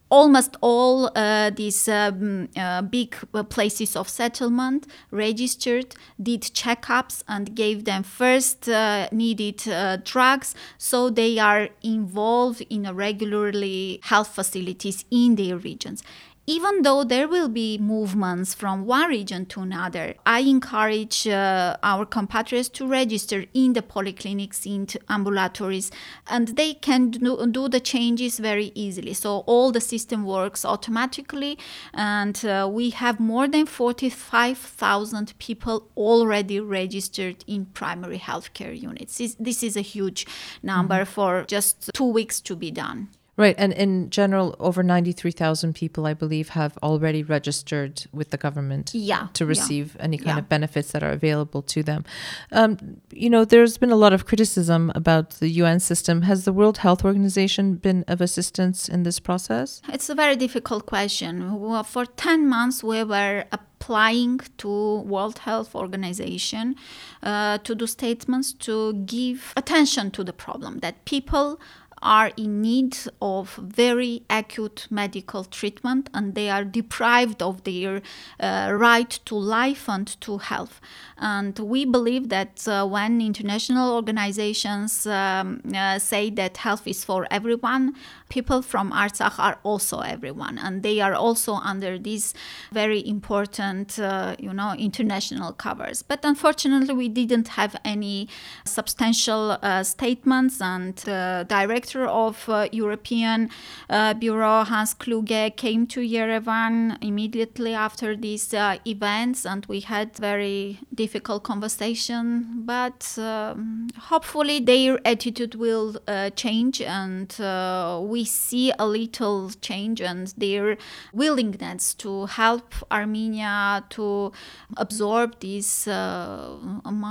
almost 0.09 0.57
all 0.61 1.11
uh, 1.17 1.51
these 1.51 1.89
um, 1.89 2.49
uh, 2.57 2.83
big 2.83 3.17
uh, 3.35 3.43
places 3.43 3.97
of 3.97 4.09
settlement 4.09 4.87
registered, 5.11 5.95
did 6.23 6.43
checkups, 6.43 7.23
and 7.29 7.55
gave 7.55 7.85
them 7.85 8.03
first 8.03 8.69
uh, 8.69 9.09
needed 9.11 9.67
uh, 9.69 9.99
drugs. 10.05 10.55
So 10.79 11.11
they 11.11 11.39
are 11.39 11.69
involved 11.83 12.65
in 12.71 12.95
regularly 12.95 14.01
health 14.05 14.29
facilities 14.29 15.05
in 15.11 15.35
their 15.35 15.57
regions 15.57 16.03
even 16.47 16.83
though 16.83 17.03
there 17.03 17.27
will 17.27 17.49
be 17.49 17.77
movements 17.77 18.55
from 18.55 18.87
one 18.87 19.09
region 19.09 19.47
to 19.47 19.61
another, 19.61 20.15
I 20.25 20.41
encourage 20.41 21.27
uh, 21.27 21.77
our 21.83 22.07
compatriots 22.07 22.69
to 22.71 22.87
register 22.87 23.47
in 23.53 23.73
the 23.73 23.83
polyclinics, 23.83 24.65
in 24.65 24.87
ambulatories, 25.09 25.91
and 26.29 26.49
they 26.49 26.75
can 26.75 27.11
do, 27.11 27.45
do, 27.51 27.69
the 27.69 27.81
changes 27.81 28.39
very 28.39 28.71
easily. 28.77 29.13
So 29.13 29.39
all 29.47 29.73
the 29.73 29.81
system 29.81 30.25
works 30.25 30.65
automatically, 30.65 31.59
and 31.93 32.45
uh, 32.45 32.69
we 32.71 32.91
have 32.91 33.19
more 33.19 33.49
than 33.49 33.67
45,000 33.67 35.37
people 35.39 35.89
already 35.97 36.61
registered 36.61 37.45
in 37.49 37.67
primary 37.67 38.19
healthcare 38.19 38.79
units. 38.81 39.19
This, 39.19 39.35
this 39.41 39.65
is 39.65 39.77
a 39.77 39.81
huge 39.81 40.27
number 40.63 41.03
mm-hmm. 41.03 41.13
for 41.13 41.45
just 41.49 41.91
two 41.93 42.05
weeks 42.05 42.41
to 42.43 42.55
be 42.55 42.71
done. 42.71 43.09
Right. 43.37 43.55
And 43.59 43.73
in 43.75 44.09
general, 44.09 44.57
over 44.59 44.83
93,000 44.83 45.75
people, 45.75 46.07
I 46.07 46.15
believe, 46.15 46.51
have 46.51 46.79
already 46.83 47.23
registered 47.23 48.07
with 48.11 48.31
the 48.31 48.39
government 48.39 48.93
yeah, 48.95 49.29
to 49.35 49.45
receive 49.45 49.95
yeah, 49.95 50.05
any 50.05 50.17
kind 50.17 50.37
yeah. 50.37 50.39
of 50.39 50.49
benefits 50.49 50.93
that 50.93 51.03
are 51.03 51.11
available 51.11 51.61
to 51.63 51.83
them. 51.83 52.07
Um, 52.51 52.79
you 53.11 53.29
know, 53.29 53.45
there's 53.45 53.77
been 53.77 53.91
a 53.91 53.97
lot 53.97 54.15
of 54.15 54.25
criticism 54.25 54.91
about 54.95 55.31
the 55.33 55.49
UN 55.49 55.81
system. 55.81 56.23
Has 56.23 56.47
the 56.47 56.53
World 56.53 56.79
Health 56.79 57.05
Organization 57.05 57.75
been 57.75 58.05
of 58.09 58.23
assistance 58.23 58.89
in 58.89 59.03
this 59.03 59.21
process? 59.21 59.83
It's 59.89 60.09
a 60.09 60.15
very 60.15 60.37
difficult 60.37 60.87
question. 60.87 61.85
For 61.85 62.07
10 62.07 62.49
months, 62.49 62.83
we 62.83 63.05
were 63.05 63.45
applying 63.53 64.41
to 64.59 65.01
World 65.01 65.41
Health 65.41 65.75
Organization 65.75 66.75
uh, 67.23 67.59
to 67.59 67.75
do 67.75 67.87
statements 67.87 68.53
to 68.55 68.95
give 69.05 69.53
attention 69.57 70.11
to 70.13 70.25
the 70.25 70.33
problem 70.33 70.79
that 70.79 71.05
people 71.05 71.61
are 72.03 72.31
in 72.37 72.61
need 72.61 72.97
of 73.23 73.57
very 73.57 74.23
acute 74.29 74.87
medical 74.91 75.45
treatment 75.45 76.11
and 76.13 76.35
they 76.35 76.51
are 76.51 76.65
deprived 76.65 77.43
of 77.43 77.65
their 77.65 78.03
uh, 78.39 78.71
right 78.73 79.19
to 79.25 79.35
life 79.35 79.89
and 79.89 80.21
to 80.21 80.39
health. 80.39 80.81
And 81.19 81.59
we 81.59 81.85
believe 81.87 82.29
that 82.29 82.69
uh, 82.69 82.87
when 82.87 83.21
international 83.21 83.95
organizations 83.95 85.07
um, 85.07 85.63
uh, 85.75 85.99
say 85.99 86.31
that 86.31 86.59
health 86.59 86.87
is 86.87 87.05
for 87.05 87.27
everyone, 87.31 87.95
people 88.29 88.61
from 88.63 88.93
Artsakh 88.93 89.39
are 89.39 89.59
also 89.63 90.01
everyone, 90.01 90.59
and 90.59 90.83
they 90.83 91.01
are 91.01 91.15
also 91.15 91.55
under 91.55 91.99
these 91.99 92.35
very 92.73 93.07
important, 93.07 93.99
uh, 93.99 94.37
you 94.39 94.53
know, 94.53 94.75
international 94.79 95.53
covers. 95.53 96.03
But 96.03 96.21
unfortunately, 96.25 96.95
we 96.95 97.09
didn't 97.09 97.49
have 97.49 97.77
any 97.85 98.29
substantial 98.65 99.59
uh, 99.63 99.83
statements, 99.85 100.61
and 100.61 100.97
the 100.97 101.47
director 101.87 102.07
of 102.07 102.49
uh, 102.49 102.69
European 102.73 103.51
uh, 103.89 104.15
Bureau, 104.15 104.65
Hans 104.65 104.95
Kluge, 104.95 105.57
came 105.57 105.87
to 105.87 106.01
Yerevan 106.01 106.97
immediately 107.03 107.75
after 107.75 108.17
these 108.17 108.53
events, 108.53 109.47
and 109.47 109.65
we 109.67 109.81
had 109.81 110.17
very 110.17 110.79
difficult 110.95 111.45
conversation, 111.45 112.63
but 112.65 113.17
um, 113.19 113.89
hopefully 113.99 114.61
their 114.61 114.99
attitude 115.07 115.55
will 115.55 115.97
uh, 116.09 116.31
change 116.31 116.81
and 116.81 117.41
uh, 117.41 118.01
we 118.03 118.25
see 118.25 118.73
a 118.79 118.87
little 118.87 119.51
change 119.61 120.01
and 120.01 120.35
their 120.37 120.77
willingness 121.13 121.95
to 121.95 122.27
help 122.27 122.75
Armenia 122.91 123.85
to 123.91 124.33
absorb 124.77 125.39
this 125.41 125.87
uh, 125.87 126.57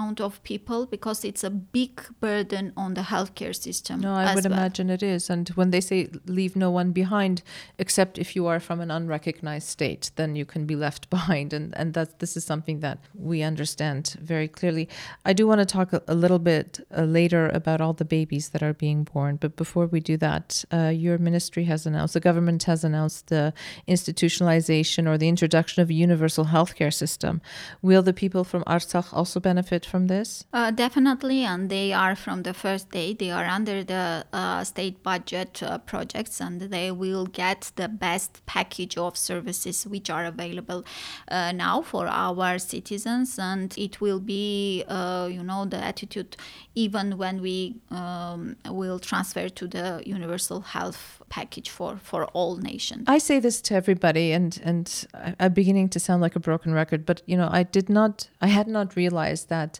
amount 0.06 0.22
of 0.22 0.42
people 0.44 0.86
because 0.86 1.26
it's 1.26 1.44
a 1.44 1.50
big 1.50 2.02
burden 2.20 2.72
on 2.78 2.94
the 2.94 3.02
healthcare 3.02 3.56
system. 3.56 4.00
No, 4.00 4.14
I 4.14 4.36
would 4.36 4.46
well. 4.46 4.54
imagine 4.54 4.90
it 4.90 5.02
is. 5.02 5.30
And 5.30 5.50
when 5.50 5.72
they 5.72 5.82
say 5.82 6.10
leave 6.26 6.56
no 6.56 6.70
one 6.70 6.92
behind, 6.92 7.42
except 7.80 8.18
if 8.18 8.36
you 8.36 8.46
are 8.48 8.60
from 8.60 8.82
an 8.82 8.92
unrecognized 8.92 9.68
state, 9.68 10.12
then 10.16 10.36
you 10.36 10.46
can 10.46 10.66
be 10.66 10.76
left 10.76 11.10
behind. 11.18 11.54
And, 11.54 11.76
and 11.78 11.94
that 11.94 12.20
this 12.20 12.38
is 12.38 12.46
something 12.46 12.82
that 12.82 13.00
we 13.16 13.42
understand 13.42 14.16
very 14.22 14.48
clearly. 14.48 14.88
I 15.26 15.34
do 15.34 15.48
want 15.48 15.60
to 15.60 15.66
talk 15.66 15.94
a, 15.94 16.02
a 16.08 16.16
little 16.16 16.40
bit 16.40 16.86
uh, 16.96 17.04
later 17.04 17.50
about 17.50 17.82
all 17.82 17.94
the 17.94 18.06
babies 18.06 18.50
that 18.50 18.62
are 18.62 18.74
being 18.74 19.04
born, 19.04 19.38
but 19.38 19.56
before 19.56 19.88
we 19.88 20.00
do 20.00 20.18
that, 20.18 20.64
uh, 20.72 20.92
your 20.94 21.18
ministry 21.18 21.64
has 21.66 21.86
announced, 21.86 22.14
the 22.14 22.20
government 22.20 22.64
has 22.64 22.84
announced 22.84 23.28
the 23.28 23.54
institutionalization 23.88 25.08
or 25.08 25.18
the 25.18 25.28
introduction 25.28 25.82
of 25.82 25.90
a 25.90 25.94
universal 25.94 26.46
healthcare 26.46 26.94
system. 26.94 27.42
Will 27.82 28.04
the 28.04 28.14
people 28.14 28.44
from 28.44 28.64
Artsakh 28.66 29.14
also 29.14 29.40
benefit 29.40 29.86
from 29.96 30.08
this? 30.08 30.44
Uh, 30.52 30.72
definitely, 30.72 31.46
and 31.46 31.70
they 31.70 31.94
are 31.94 32.16
from 32.18 32.44
the 32.44 32.54
first 32.54 32.92
day. 32.92 33.14
They 33.14 33.32
are 33.32 33.46
under 33.46 33.78
the 33.82 34.26
uh, 34.34 34.64
state 34.66 35.02
budget 35.04 35.64
uh, 35.64 35.78
projects, 35.78 36.42
and 36.42 36.60
they 36.60 36.92
will 36.92 37.26
get 37.28 37.72
the 37.78 37.88
best 37.88 38.46
package 38.46 38.98
of 38.98 39.16
services 39.18 39.88
which 39.88 40.10
are 40.10 40.26
available 40.26 40.84
uh, 41.28 41.52
now 41.52 41.82
for 41.82 42.08
our 42.08 42.60
citizens 42.60 43.40
and 43.40 43.78
it 43.78 44.02
will 44.02 44.20
be 44.20 44.84
uh, 44.88 45.28
you 45.32 45.44
know 45.44 45.66
the 45.66 45.78
attitude 45.78 46.38
even 46.76 47.18
when 47.18 47.42
we 47.42 47.76
um, 47.92 48.56
will 48.70 49.00
transfer 49.00 49.50
to 49.50 49.68
the 49.68 50.02
universal 50.06 50.62
health 50.62 51.22
package 51.30 51.70
for 51.70 51.98
for 51.98 52.26
all 52.38 52.58
nations 52.58 53.04
i 53.08 53.18
say 53.18 53.40
this 53.40 53.62
to 53.62 53.74
everybody 53.74 54.32
and 54.32 54.62
and 54.64 55.08
i'm 55.40 55.54
beginning 55.54 55.90
to 55.90 56.00
sound 56.00 56.22
like 56.22 56.36
a 56.36 56.40
broken 56.40 56.74
record 56.74 57.06
but 57.06 57.22
you 57.26 57.38
know 57.38 57.50
i 57.52 57.64
did 57.64 57.90
not 57.90 58.30
i 58.42 58.48
had 58.48 58.68
not 58.68 58.96
realized 58.96 59.50
that 59.50 59.80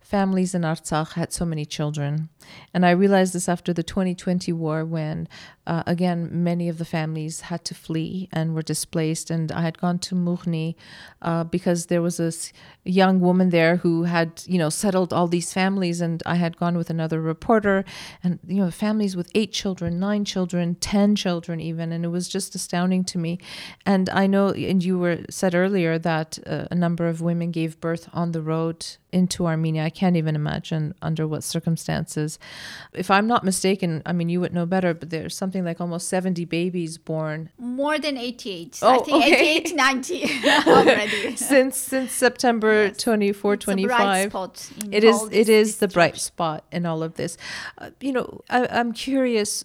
families 0.01 0.53
in 0.53 0.63
Artsakh 0.63 1.13
had 1.13 1.31
so 1.31 1.45
many 1.45 1.65
children. 1.65 2.29
And 2.73 2.85
I 2.85 2.91
realized 2.91 3.33
this 3.33 3.47
after 3.47 3.71
the 3.71 3.83
2020 3.83 4.51
war 4.51 4.83
when, 4.83 5.27
uh, 5.67 5.83
again, 5.85 6.27
many 6.31 6.67
of 6.67 6.79
the 6.79 6.85
families 6.85 7.41
had 7.41 7.63
to 7.65 7.75
flee 7.75 8.27
and 8.33 8.55
were 8.55 8.63
displaced. 8.63 9.29
And 9.29 9.51
I 9.51 9.61
had 9.61 9.77
gone 9.77 9.99
to 9.99 10.15
Mughni 10.15 10.75
uh, 11.21 11.43
because 11.43 11.85
there 11.85 12.01
was 12.01 12.17
this 12.17 12.51
young 12.83 13.19
woman 13.19 13.51
there 13.51 13.77
who 13.77 14.03
had, 14.03 14.43
you 14.47 14.57
know, 14.57 14.69
settled 14.69 15.13
all 15.13 15.27
these 15.27 15.53
families. 15.53 16.01
And 16.01 16.23
I 16.25 16.35
had 16.35 16.57
gone 16.57 16.77
with 16.77 16.89
another 16.89 17.21
reporter 17.21 17.85
and, 18.23 18.39
you 18.47 18.63
know, 18.63 18.71
families 18.71 19.15
with 19.15 19.31
eight 19.35 19.53
children, 19.53 19.99
nine 19.99 20.25
children, 20.25 20.75
10 20.75 21.15
children 21.15 21.59
even. 21.61 21.91
And 21.91 22.03
it 22.03 22.09
was 22.09 22.27
just 22.27 22.55
astounding 22.55 23.03
to 23.05 23.17
me. 23.19 23.37
And 23.85 24.09
I 24.09 24.25
know, 24.25 24.49
and 24.49 24.83
you 24.83 24.97
were 24.97 25.19
said 25.29 25.53
earlier 25.53 25.99
that 25.99 26.39
uh, 26.47 26.65
a 26.71 26.75
number 26.75 27.07
of 27.07 27.21
women 27.21 27.51
gave 27.51 27.79
birth 27.79 28.09
on 28.13 28.31
the 28.31 28.41
road 28.41 28.85
into 29.11 29.45
Armenia. 29.45 29.90
Can't 29.91 30.15
even 30.15 30.35
imagine 30.35 30.95
under 31.03 31.27
what 31.27 31.43
circumstances. 31.43 32.39
If 32.93 33.11
I'm 33.11 33.27
not 33.27 33.43
mistaken, 33.43 34.01
I 34.05 34.13
mean, 34.13 34.29
you 34.29 34.41
would 34.41 34.53
know 34.53 34.65
better, 34.65 34.95
but 34.95 35.11
there's 35.11 35.35
something 35.35 35.63
like 35.63 35.79
almost 35.79 36.09
70 36.09 36.45
babies 36.45 36.97
born. 36.97 37.51
More 37.59 37.99
than 37.99 38.17
88. 38.17 38.79
Oh, 38.81 38.89
I 38.89 39.03
think 39.03 39.23
okay. 39.23 39.57
88, 39.57 39.75
90 39.75 40.29
already. 40.67 41.35
since 41.35 41.77
since 41.77 42.11
September 42.11 42.85
yes. 42.85 42.97
24, 42.97 43.53
it's 43.53 43.65
25. 43.65 44.35
it 44.91 45.03
is 45.03 45.29
it 45.31 45.49
is 45.49 45.77
the 45.77 45.87
bright 45.87 46.17
spot 46.17 46.63
in 46.71 46.85
all 46.85 47.03
of 47.03 47.15
this. 47.15 47.37
Uh, 47.77 47.91
you 47.99 48.11
know, 48.11 48.41
I, 48.49 48.67
I'm 48.67 48.93
curious 48.93 49.63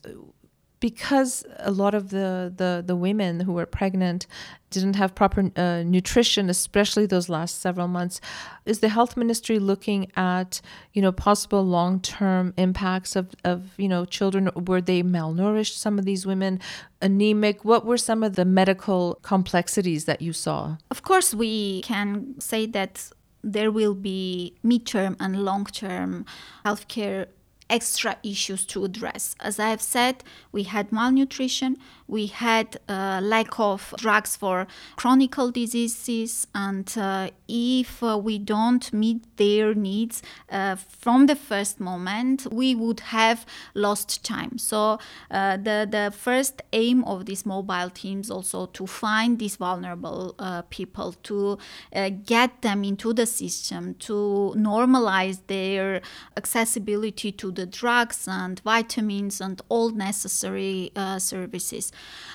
because 0.81 1.45
a 1.59 1.71
lot 1.71 1.95
of 1.95 2.11
the, 2.11 2.53
the, 2.55 2.83
the 2.87 2.97
women 2.97 3.41
who 3.41 3.53
were 3.53 3.67
pregnant 3.67 4.27
didn't 4.71 4.95
have 4.97 5.15
proper 5.15 5.51
uh, 5.57 5.83
nutrition, 5.85 6.51
especially 6.51 7.07
those 7.07 7.29
last 7.29 7.61
several 7.61 7.89
months, 7.89 8.21
is 8.67 8.81
the 8.81 8.89
health 8.89 9.17
ministry 9.17 9.59
looking 9.59 10.11
at 10.17 10.61
you 10.93 11.01
know 11.01 11.13
possible 11.13 11.65
long 11.65 12.01
term 12.01 12.53
impacts 12.57 13.17
of, 13.17 13.35
of 13.45 13.71
you 13.79 13.89
know 13.89 14.05
children? 14.05 14.51
Were 14.55 14.81
they 14.81 15.03
malnourished? 15.03 15.77
Some 15.77 15.99
of 15.99 16.05
these 16.05 16.27
women 16.27 16.61
anemic. 17.01 17.65
What 17.65 17.87
were 17.87 17.97
some 17.99 18.23
of 18.23 18.37
the 18.37 18.45
medical 18.45 19.19
complexities 19.23 20.05
that 20.05 20.21
you 20.21 20.33
saw? 20.33 20.77
Of 20.91 21.03
course, 21.03 21.33
we 21.33 21.81
can 21.83 22.35
say 22.41 22.67
that 22.67 23.13
there 23.43 23.71
will 23.71 23.95
be 23.95 24.57
midterm 24.65 25.17
and 25.21 25.45
long 25.45 25.65
term 25.67 26.27
healthcare 26.65 27.29
extra 27.69 28.17
issues 28.23 28.65
to 28.67 28.85
address. 28.85 29.35
As 29.41 29.59
I 29.59 29.71
have 29.71 29.83
said, 29.83 30.23
we 30.53 30.65
had 30.65 30.93
malnutrition, 30.93 31.77
we 32.09 32.27
had 32.27 32.79
a 32.89 33.21
lack 33.21 33.59
of 33.59 33.95
drugs 33.99 34.37
for 34.37 34.67
chronic 34.97 35.35
diseases, 35.53 36.47
and 36.55 36.97
uh, 36.97 37.31
if 37.49 38.03
uh, 38.03 38.19
we 38.19 38.39
don't 38.39 38.93
meet 38.93 39.25
their 39.37 39.75
needs 39.75 40.23
uh, 40.51 40.77
from 40.77 41.27
the 41.27 41.35
first 41.35 41.81
moment, 41.81 42.47
we 42.53 42.75
would 42.75 43.01
have 43.01 43.45
lost 43.75 44.25
time. 44.25 44.59
So 44.59 44.99
uh, 45.31 45.57
the 45.57 45.87
the 45.91 46.13
first 46.17 46.63
aim 46.73 47.05
of 47.05 47.27
these 47.27 47.45
mobile 47.45 47.91
teams 47.91 48.31
also 48.31 48.67
to 48.67 48.87
find 48.87 49.39
these 49.39 49.57
vulnerable 49.57 50.35
uh, 50.39 50.63
people, 50.71 51.13
to 51.25 51.59
uh, 51.95 52.11
get 52.25 52.63
them 52.63 52.85
into 52.85 53.13
the 53.13 53.27
system, 53.27 53.95
to 53.95 54.55
normalize 54.57 55.41
their 55.47 56.03
accessibility 56.37 57.33
to 57.33 57.51
the 57.51 57.67
drugs 57.67 58.29
and 58.29 58.61
vitamins 58.61 59.41
and 59.41 59.61
all 59.69 59.91
necessary 59.91 60.93
services. 61.19 61.93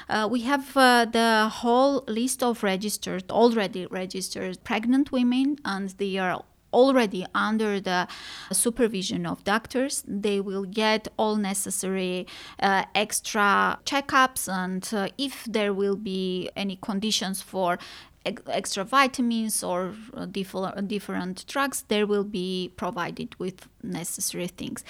Uh, 0.09 0.27
we 0.29 0.41
have 0.41 0.75
uh, 0.75 1.05
the 1.05 1.49
whole 1.49 2.03
list 2.07 2.43
of 2.43 2.63
registered, 2.63 3.31
already 3.31 3.85
registered 3.85 4.63
pregnant 4.63 5.11
women, 5.11 5.57
and 5.63 5.89
they 5.91 6.17
are 6.17 6.43
already 6.73 7.25
under 7.35 7.79
the 7.79 8.07
supervision 8.51 9.25
of 9.25 9.43
doctors. 9.43 10.03
They 10.07 10.39
will 10.39 10.65
get 10.65 11.07
all 11.17 11.35
necessary 11.35 12.27
uh, 12.61 12.85
extra 12.95 13.79
checkups, 13.85 14.51
and 14.51 14.87
uh, 14.93 15.09
if 15.17 15.45
there 15.45 15.73
will 15.73 15.95
be 15.95 16.49
any 16.55 16.77
conditions 16.81 17.41
for 17.41 17.77
extra 18.25 18.83
vitamins 18.83 19.63
or 19.63 19.95
uh, 20.13 20.25
different 20.25 21.45
drugs, 21.47 21.85
there 21.87 22.05
will 22.05 22.23
be 22.23 22.71
provided 22.75 23.35
with 23.39 23.67
necessary 23.81 24.47
things. 24.47 24.83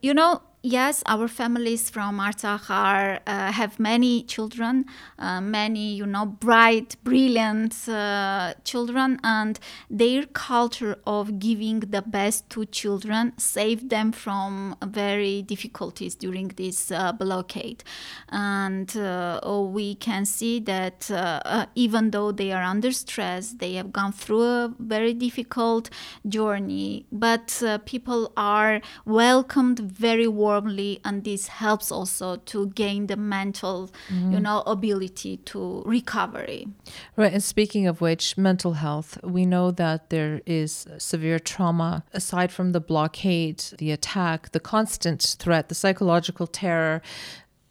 You 0.00 0.14
know, 0.14 0.42
yes, 0.62 1.02
our 1.06 1.28
families 1.28 1.90
from 1.90 2.18
Artsakh 2.18 2.70
are 2.70 3.20
uh, 3.26 3.52
have 3.52 3.78
many 3.78 4.22
children, 4.22 4.84
uh, 5.18 5.40
many 5.40 5.94
you 5.94 6.06
know 6.06 6.26
bright, 6.26 6.96
brilliant 7.02 7.88
uh, 7.88 8.54
children, 8.64 9.18
and 9.24 9.58
their 9.90 10.24
culture 10.26 10.96
of 11.06 11.38
giving 11.38 11.80
the 11.80 12.02
best 12.02 12.48
to 12.50 12.64
children 12.66 13.32
saved 13.38 13.90
them 13.90 14.12
from 14.12 14.76
very 14.84 15.42
difficulties 15.42 16.14
during 16.14 16.48
this 16.48 16.90
uh, 16.90 17.12
blockade, 17.12 17.82
and 18.28 18.96
uh, 18.96 19.40
oh, 19.42 19.66
we 19.66 19.94
can 19.96 20.24
see 20.24 20.60
that 20.60 21.10
uh, 21.10 21.66
even 21.74 22.10
though 22.10 22.30
they 22.32 22.52
are 22.52 22.62
under 22.62 22.92
stress, 22.92 23.52
they 23.52 23.74
have 23.74 23.92
gone 23.92 24.12
through 24.12 24.42
a 24.42 24.74
very 24.78 25.12
difficult 25.12 25.90
journey, 26.28 27.06
but 27.10 27.62
people 27.84 28.32
are 28.36 28.80
welcomed 29.04 29.78
very 29.80 30.28
warmly 30.28 30.51
warmly 30.52 31.00
and 31.04 31.24
this 31.24 31.42
helps 31.48 31.90
also 31.90 32.36
to 32.52 32.58
gain 32.82 33.06
the 33.06 33.16
mental 33.16 33.90
mm-hmm. 34.08 34.32
you 34.32 34.40
know 34.40 34.58
ability 34.76 35.34
to 35.52 35.82
recovery. 35.96 36.68
Right 37.16 37.32
and 37.32 37.44
speaking 37.54 37.84
of 37.86 38.00
which 38.00 38.24
mental 38.36 38.74
health 38.84 39.10
we 39.36 39.42
know 39.52 39.70
that 39.70 40.10
there 40.10 40.40
is 40.46 40.70
severe 40.98 41.38
trauma. 41.38 42.04
Aside 42.12 42.50
from 42.52 42.72
the 42.72 42.80
blockade 42.92 43.58
the 43.78 43.90
attack 43.98 44.38
the 44.56 44.64
constant 44.74 45.20
threat 45.42 45.68
the 45.68 45.78
psychological 45.82 46.46
terror 46.46 46.96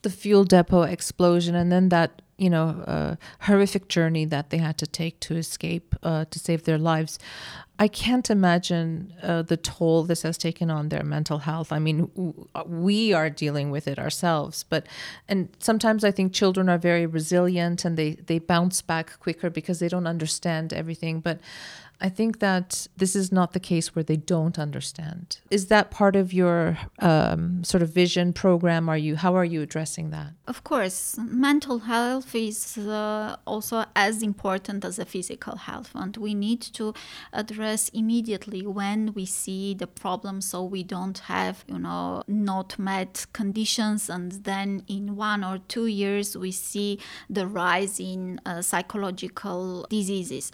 the 0.05 0.09
fuel 0.09 0.43
depot 0.43 0.83
explosion 0.83 1.53
and 1.55 1.71
then 1.71 1.89
that 1.89 2.21
you 2.37 2.49
know 2.49 2.67
uh, 2.87 3.15
horrific 3.41 3.87
journey 3.95 4.25
that 4.25 4.49
they 4.49 4.57
had 4.57 4.77
to 4.77 4.87
take 4.87 5.15
to 5.19 5.35
escape 5.35 5.87
uh, 6.01 6.25
to 6.31 6.37
save 6.39 6.63
their 6.63 6.79
lives 6.91 7.19
I 7.81 7.87
can't 7.87 8.29
imagine 8.29 9.11
uh, 9.23 9.41
the 9.41 9.57
toll 9.57 10.03
this 10.03 10.21
has 10.21 10.37
taken 10.37 10.69
on 10.69 10.89
their 10.89 11.01
mental 11.01 11.39
health. 11.39 11.71
I 11.71 11.79
mean, 11.79 12.11
w- 12.15 12.47
we 12.67 13.11
are 13.11 13.27
dealing 13.27 13.71
with 13.71 13.87
it 13.87 13.97
ourselves, 13.97 14.63
but 14.69 14.85
and 15.27 15.49
sometimes 15.57 16.03
I 16.03 16.11
think 16.11 16.31
children 16.31 16.69
are 16.69 16.77
very 16.77 17.07
resilient 17.07 17.83
and 17.83 17.97
they 17.97 18.11
they 18.27 18.37
bounce 18.37 18.83
back 18.83 19.19
quicker 19.19 19.49
because 19.49 19.79
they 19.79 19.87
don't 19.87 20.05
understand 20.05 20.73
everything. 20.73 21.21
But 21.21 21.39
I 22.01 22.09
think 22.09 22.39
that 22.39 22.87
this 22.97 23.15
is 23.15 23.31
not 23.31 23.53
the 23.53 23.59
case 23.59 23.95
where 23.95 24.03
they 24.03 24.17
don't 24.17 24.57
understand. 24.57 25.39
Is 25.51 25.67
that 25.67 25.91
part 25.91 26.15
of 26.15 26.33
your 26.33 26.77
um, 26.99 27.63
sort 27.63 27.83
of 27.83 27.89
vision 27.93 28.33
program? 28.33 28.89
Are 28.89 28.97
you 28.97 29.15
how 29.15 29.35
are 29.35 29.45
you 29.45 29.61
addressing 29.61 30.09
that? 30.09 30.29
Of 30.47 30.63
course, 30.63 31.17
mental 31.49 31.79
health 31.79 32.33
is 32.33 32.77
uh, 32.77 33.35
also 33.45 33.85
as 33.95 34.23
important 34.23 34.83
as 34.83 34.97
a 34.97 35.05
physical 35.05 35.55
health, 35.67 35.91
and 35.93 36.17
we 36.17 36.33
need 36.33 36.61
to 36.79 36.93
address 37.33 37.70
immediately 37.93 38.65
when 38.65 39.13
we 39.13 39.25
see 39.25 39.73
the 39.73 39.87
problem, 39.87 40.41
so 40.41 40.63
we 40.63 40.83
don't 40.83 41.19
have 41.19 41.63
you 41.67 41.79
know 41.79 42.23
not 42.27 42.77
met 42.77 43.25
conditions, 43.33 44.09
and 44.09 44.31
then 44.43 44.83
in 44.87 45.15
one 45.15 45.43
or 45.43 45.59
two 45.67 45.87
years 45.87 46.37
we 46.37 46.51
see 46.51 46.99
the 47.29 47.47
rise 47.47 47.99
in 47.99 48.39
uh, 48.45 48.61
psychological 48.61 49.85
diseases. 49.89 50.51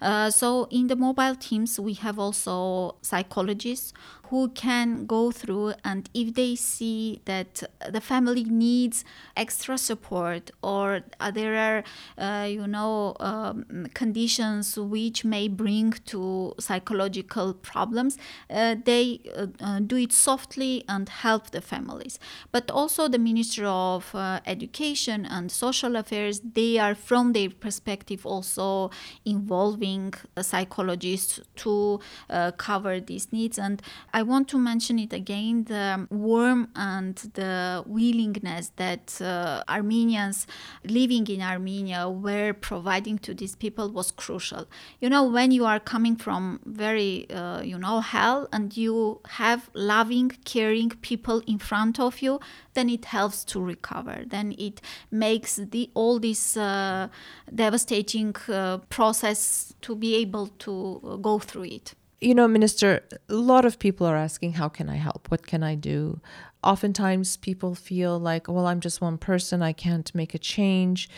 Uh, 0.00 0.30
so 0.30 0.66
in 0.70 0.86
the 0.86 0.96
mobile 0.96 1.34
teams, 1.34 1.78
we 1.78 1.92
have 1.94 2.18
also 2.18 2.96
psychologists 3.02 3.92
who 4.30 4.48
can 4.48 5.06
go 5.06 5.30
through 5.30 5.72
and 5.84 6.08
if 6.14 6.34
they 6.34 6.54
see 6.54 7.20
that 7.24 7.62
the 7.88 8.00
family 8.00 8.44
needs 8.44 9.04
extra 9.36 9.76
support 9.76 10.50
or 10.62 11.02
there 11.32 11.56
are 11.56 11.84
uh, 12.18 12.44
you 12.46 12.66
know 12.66 13.14
um, 13.20 13.86
conditions 13.94 14.78
which 14.78 15.24
may 15.24 15.48
bring 15.48 15.92
to 16.04 16.54
psychological 16.58 17.54
problems 17.54 18.16
uh, 18.48 18.74
they 18.84 19.20
uh, 19.36 19.46
uh 19.60 19.80
do 19.80 19.96
it 19.96 20.12
softly 20.12 20.84
and 20.88 21.08
help 21.08 21.50
the 21.50 21.60
families. 21.60 22.18
But 22.52 22.70
also 22.70 23.08
the 23.08 23.18
ministry 23.18 23.66
of 23.66 24.14
uh, 24.14 24.40
education 24.46 25.26
and 25.26 25.50
social 25.50 25.96
affairs 25.96 26.40
they 26.54 26.78
are 26.78 26.94
from 26.94 27.32
their 27.32 27.50
perspective 27.50 28.26
also 28.26 28.90
involving 29.24 30.14
psychologists 30.40 31.40
to 31.56 32.00
uh, 32.28 32.52
cover 32.52 33.00
these 33.00 33.32
needs. 33.32 33.58
And 33.58 33.82
I 34.12 34.19
want 34.22 34.48
to 34.48 34.58
mention 34.58 34.98
it 34.98 35.12
again 35.12 35.64
the 35.64 36.06
warmth 36.10 36.70
and 36.74 37.16
the 37.34 37.84
willingness 37.86 38.72
that 38.76 39.20
uh, 39.20 39.62
Armenians 39.68 40.46
living 40.84 41.26
in 41.26 41.42
Armenia 41.42 42.08
were 42.08 42.52
providing 42.52 43.18
to 43.18 43.34
these 43.34 43.54
people 43.54 43.90
was 43.90 44.10
crucial. 44.10 44.66
You 45.00 45.08
know, 45.08 45.24
when 45.24 45.50
you 45.50 45.64
are 45.64 45.80
coming 45.80 46.16
from 46.16 46.60
very, 46.64 47.28
uh, 47.30 47.62
you 47.62 47.78
know, 47.78 48.00
hell 48.00 48.48
and 48.52 48.76
you 48.76 49.20
have 49.30 49.70
loving, 49.74 50.30
caring 50.44 50.90
people 51.02 51.42
in 51.46 51.58
front 51.58 52.00
of 52.00 52.22
you, 52.22 52.40
then 52.74 52.88
it 52.88 53.06
helps 53.06 53.44
to 53.44 53.60
recover. 53.60 54.24
Then 54.26 54.54
it 54.58 54.80
makes 55.10 55.56
the 55.56 55.90
all 55.94 56.18
this 56.18 56.56
uh, 56.56 57.08
devastating 57.54 58.34
uh, 58.48 58.78
process 58.88 59.74
to 59.82 59.94
be 59.94 60.16
able 60.16 60.48
to 60.58 61.18
go 61.22 61.38
through 61.38 61.64
it 61.64 61.94
you 62.20 62.34
know, 62.34 62.46
Minister, 62.46 63.02
a 63.28 63.34
lot 63.34 63.64
of 63.64 63.78
people 63.78 64.06
are 64.06 64.16
asking, 64.16 64.54
how 64.54 64.68
can 64.68 64.88
I 64.88 64.96
help? 64.96 65.30
What 65.30 65.46
can 65.46 65.62
I 65.62 65.74
do? 65.74 66.20
Oftentimes 66.62 67.38
people 67.38 67.74
feel 67.74 68.18
like, 68.18 68.46
well, 68.46 68.66
I'm 68.66 68.80
just 68.80 69.00
one 69.00 69.16
person, 69.16 69.62
I 69.62 69.72
can't 69.72 70.14
make 70.14 70.34
a 70.34 70.38
change. 70.38 71.08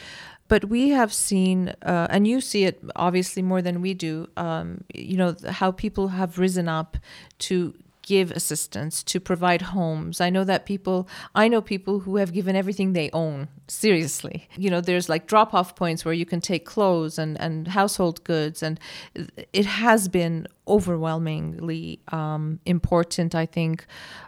But 0.47 0.67
we 0.67 0.91
have 0.91 1.13
seen, 1.13 1.75
uh, 1.83 2.07
and 2.11 2.27
you 2.27 2.41
see 2.41 2.65
it 2.65 2.83
obviously 2.95 3.43
more 3.43 3.63
than 3.63 3.81
we 3.81 3.95
do, 3.95 4.29
um, 4.37 4.85
you 4.95 5.17
know, 5.17 5.35
how 5.49 5.73
people 5.73 6.09
have 6.09 6.39
risen 6.39 6.69
up 6.69 6.97
to 7.41 7.75
give 8.03 8.31
assistance, 8.33 9.03
to 9.05 9.21
provide 9.21 9.63
homes. 9.63 10.21
I 10.21 10.29
know 10.29 10.45
that 10.45 10.67
people, 10.67 11.09
I 11.35 11.49
know 11.49 11.61
people 11.61 12.01
who 12.01 12.17
have 12.17 12.33
given 12.33 12.57
everything 12.57 12.93
they 12.93 13.11
own, 13.13 13.49
seriously. 13.69 14.49
You 14.57 14.71
know, 14.71 14.81
there's 14.81 15.09
like 15.09 15.27
drop 15.27 15.55
off 15.55 15.77
points 15.77 16.05
where 16.05 16.15
you 16.15 16.27
can 16.27 16.41
take 16.41 16.65
clothes 16.65 17.19
and, 17.19 17.41
and 17.41 17.69
household 17.69 18.25
goods, 18.25 18.63
and 18.63 18.79
it 19.53 19.67
has 19.67 20.09
been 20.09 20.47
overwhelmingly 20.67 22.01
um, 22.13 22.61
important, 22.67 23.35
I 23.35 23.47
think. 23.47 23.87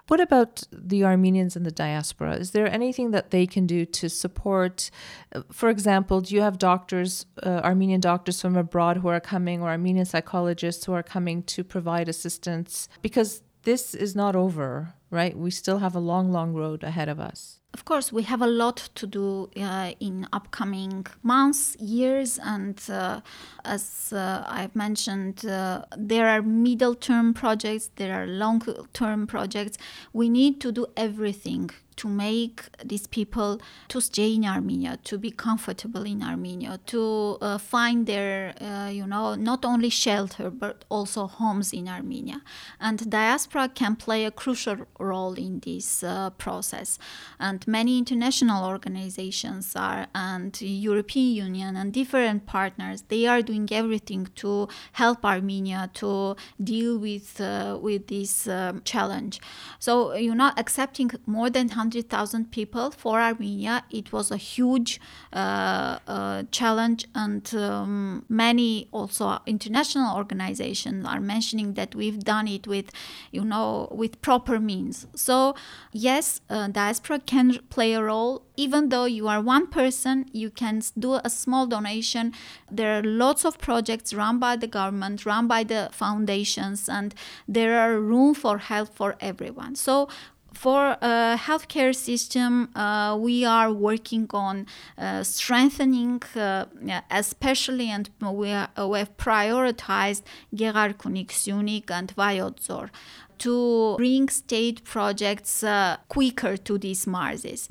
What 0.08 0.20
about 0.20 0.62
the 0.72 1.04
Armenians 1.04 1.56
in 1.56 1.62
the 1.62 1.70
diaspora? 1.70 2.36
Is 2.36 2.50
there 2.50 2.70
anything 2.70 3.10
that 3.12 3.30
they 3.30 3.46
can 3.46 3.66
do 3.66 3.84
to 3.86 4.08
support? 4.08 4.90
For 5.50 5.68
example, 5.68 6.20
do 6.20 6.34
you 6.34 6.42
have 6.42 6.58
doctors, 6.58 7.26
uh, 7.42 7.60
Armenian 7.64 8.00
doctors 8.00 8.40
from 8.40 8.56
abroad 8.56 8.98
who 8.98 9.08
are 9.08 9.20
coming, 9.20 9.62
or 9.62 9.68
Armenian 9.68 10.06
psychologists 10.06 10.84
who 10.84 10.92
are 10.92 11.02
coming 11.02 11.42
to 11.44 11.64
provide 11.64 12.08
assistance? 12.08 12.88
Because 13.00 13.42
this 13.64 13.94
is 13.94 14.14
not 14.14 14.36
over, 14.36 14.94
right? 15.10 15.36
We 15.36 15.50
still 15.50 15.78
have 15.78 15.94
a 15.94 16.00
long, 16.00 16.32
long 16.32 16.54
road 16.54 16.82
ahead 16.82 17.08
of 17.08 17.18
us. 17.18 17.60
Of 17.74 17.84
course, 17.84 18.12
we 18.12 18.22
have 18.22 18.40
a 18.40 18.46
lot 18.46 18.88
to 18.94 19.06
do 19.06 19.50
uh, 19.56 19.92
in 19.98 20.28
upcoming 20.32 21.06
months, 21.24 21.74
years, 21.80 22.38
and 22.38 22.80
uh, 22.88 23.20
as 23.64 24.12
uh, 24.12 24.44
I've 24.46 24.76
mentioned, 24.76 25.44
uh, 25.44 25.84
there 25.96 26.28
are 26.28 26.40
middle 26.40 26.94
term 26.94 27.34
projects, 27.34 27.90
there 27.96 28.14
are 28.14 28.26
long 28.28 28.62
term 28.92 29.26
projects. 29.26 29.76
We 30.12 30.28
need 30.28 30.60
to 30.60 30.70
do 30.70 30.86
everything 30.96 31.70
to 31.96 32.08
make 32.08 32.62
these 32.84 33.06
people 33.06 33.60
to 33.88 34.00
stay 34.00 34.34
in 34.34 34.44
Armenia, 34.44 34.98
to 35.04 35.18
be 35.18 35.30
comfortable 35.30 36.04
in 36.04 36.22
Armenia, 36.22 36.78
to 36.86 37.38
uh, 37.40 37.58
find 37.58 38.06
their, 38.06 38.54
uh, 38.60 38.88
you 38.88 39.06
know, 39.06 39.34
not 39.34 39.64
only 39.64 39.90
shelter 39.90 40.50
but 40.50 40.84
also 40.88 41.26
homes 41.26 41.72
in 41.72 41.88
Armenia. 41.88 42.42
And 42.80 43.10
diaspora 43.10 43.68
can 43.68 43.96
play 43.96 44.24
a 44.24 44.30
crucial 44.30 44.78
role 44.98 45.34
in 45.34 45.60
this 45.60 46.02
uh, 46.02 46.30
process. 46.30 46.98
And 47.38 47.66
many 47.66 47.98
international 47.98 48.64
organizations 48.66 49.74
are, 49.76 50.06
and 50.14 50.60
European 50.60 51.34
Union 51.34 51.76
and 51.76 51.92
different 51.92 52.46
partners, 52.46 53.02
they 53.08 53.26
are 53.26 53.42
doing 53.42 53.68
everything 53.70 54.28
to 54.36 54.68
help 54.92 55.24
Armenia 55.24 55.90
to 55.94 56.36
deal 56.62 56.98
with 56.98 57.40
uh, 57.40 57.78
with 57.80 58.06
this 58.08 58.48
um, 58.48 58.82
challenge. 58.84 59.40
So, 59.78 60.14
you 60.14 60.34
know, 60.34 60.52
accepting 60.56 61.10
more 61.26 61.50
than 61.50 61.68
100,000 61.84 62.50
people. 62.50 62.90
For 62.90 63.20
Armenia, 63.20 63.84
it 63.90 64.12
was 64.12 64.30
a 64.30 64.36
huge 64.36 65.00
uh, 65.32 65.98
uh, 66.06 66.42
challenge, 66.50 67.06
and 67.14 67.44
um, 67.54 68.24
many 68.28 68.88
also 68.90 69.38
international 69.46 70.16
organizations 70.16 71.06
are 71.06 71.20
mentioning 71.20 71.74
that 71.74 71.94
we've 71.94 72.20
done 72.20 72.48
it 72.48 72.66
with, 72.66 72.90
you 73.32 73.44
know, 73.44 73.88
with 73.92 74.22
proper 74.22 74.58
means. 74.58 75.06
So, 75.14 75.54
yes, 75.92 76.40
uh, 76.48 76.68
diaspora 76.68 77.20
can 77.20 77.58
play 77.68 77.92
a 77.92 78.02
role. 78.02 78.42
Even 78.56 78.88
though 78.88 79.04
you 79.04 79.26
are 79.28 79.40
one 79.40 79.66
person, 79.66 80.26
you 80.32 80.48
can 80.48 80.80
do 80.98 81.20
a 81.24 81.28
small 81.28 81.66
donation. 81.66 82.32
There 82.70 82.98
are 82.98 83.02
lots 83.02 83.44
of 83.44 83.58
projects 83.58 84.14
run 84.14 84.38
by 84.38 84.56
the 84.56 84.68
government, 84.68 85.26
run 85.26 85.48
by 85.48 85.64
the 85.64 85.90
foundations, 85.92 86.88
and 86.88 87.14
there 87.48 87.78
are 87.80 87.98
room 87.98 88.32
for 88.32 88.58
help 88.58 88.94
for 88.94 89.16
everyone. 89.20 89.74
So 89.74 90.08
for 90.54 90.96
a 91.00 91.36
healthcare 91.38 91.94
system, 91.94 92.70
uh, 92.74 93.16
we 93.20 93.44
are 93.44 93.72
working 93.72 94.28
on 94.32 94.66
uh, 94.96 95.22
strengthening, 95.22 96.22
uh, 96.36 96.66
especially, 97.10 97.90
and 97.90 98.08
we, 98.20 98.50
are, 98.50 98.68
we 98.88 98.98
have 98.98 99.16
prioritized 99.16 100.22
Geghar-Kunik, 100.54 101.28
Syunik, 101.28 101.90
and 101.90 102.14
Vayot 102.16 102.60
Dzor 102.60 102.90
to 103.38 103.96
bring 103.96 104.28
state 104.28 104.84
projects 104.84 105.62
uh, 105.62 105.96
quicker 106.08 106.56
to 106.56 106.78
these 106.78 107.06
marses. 107.06 107.68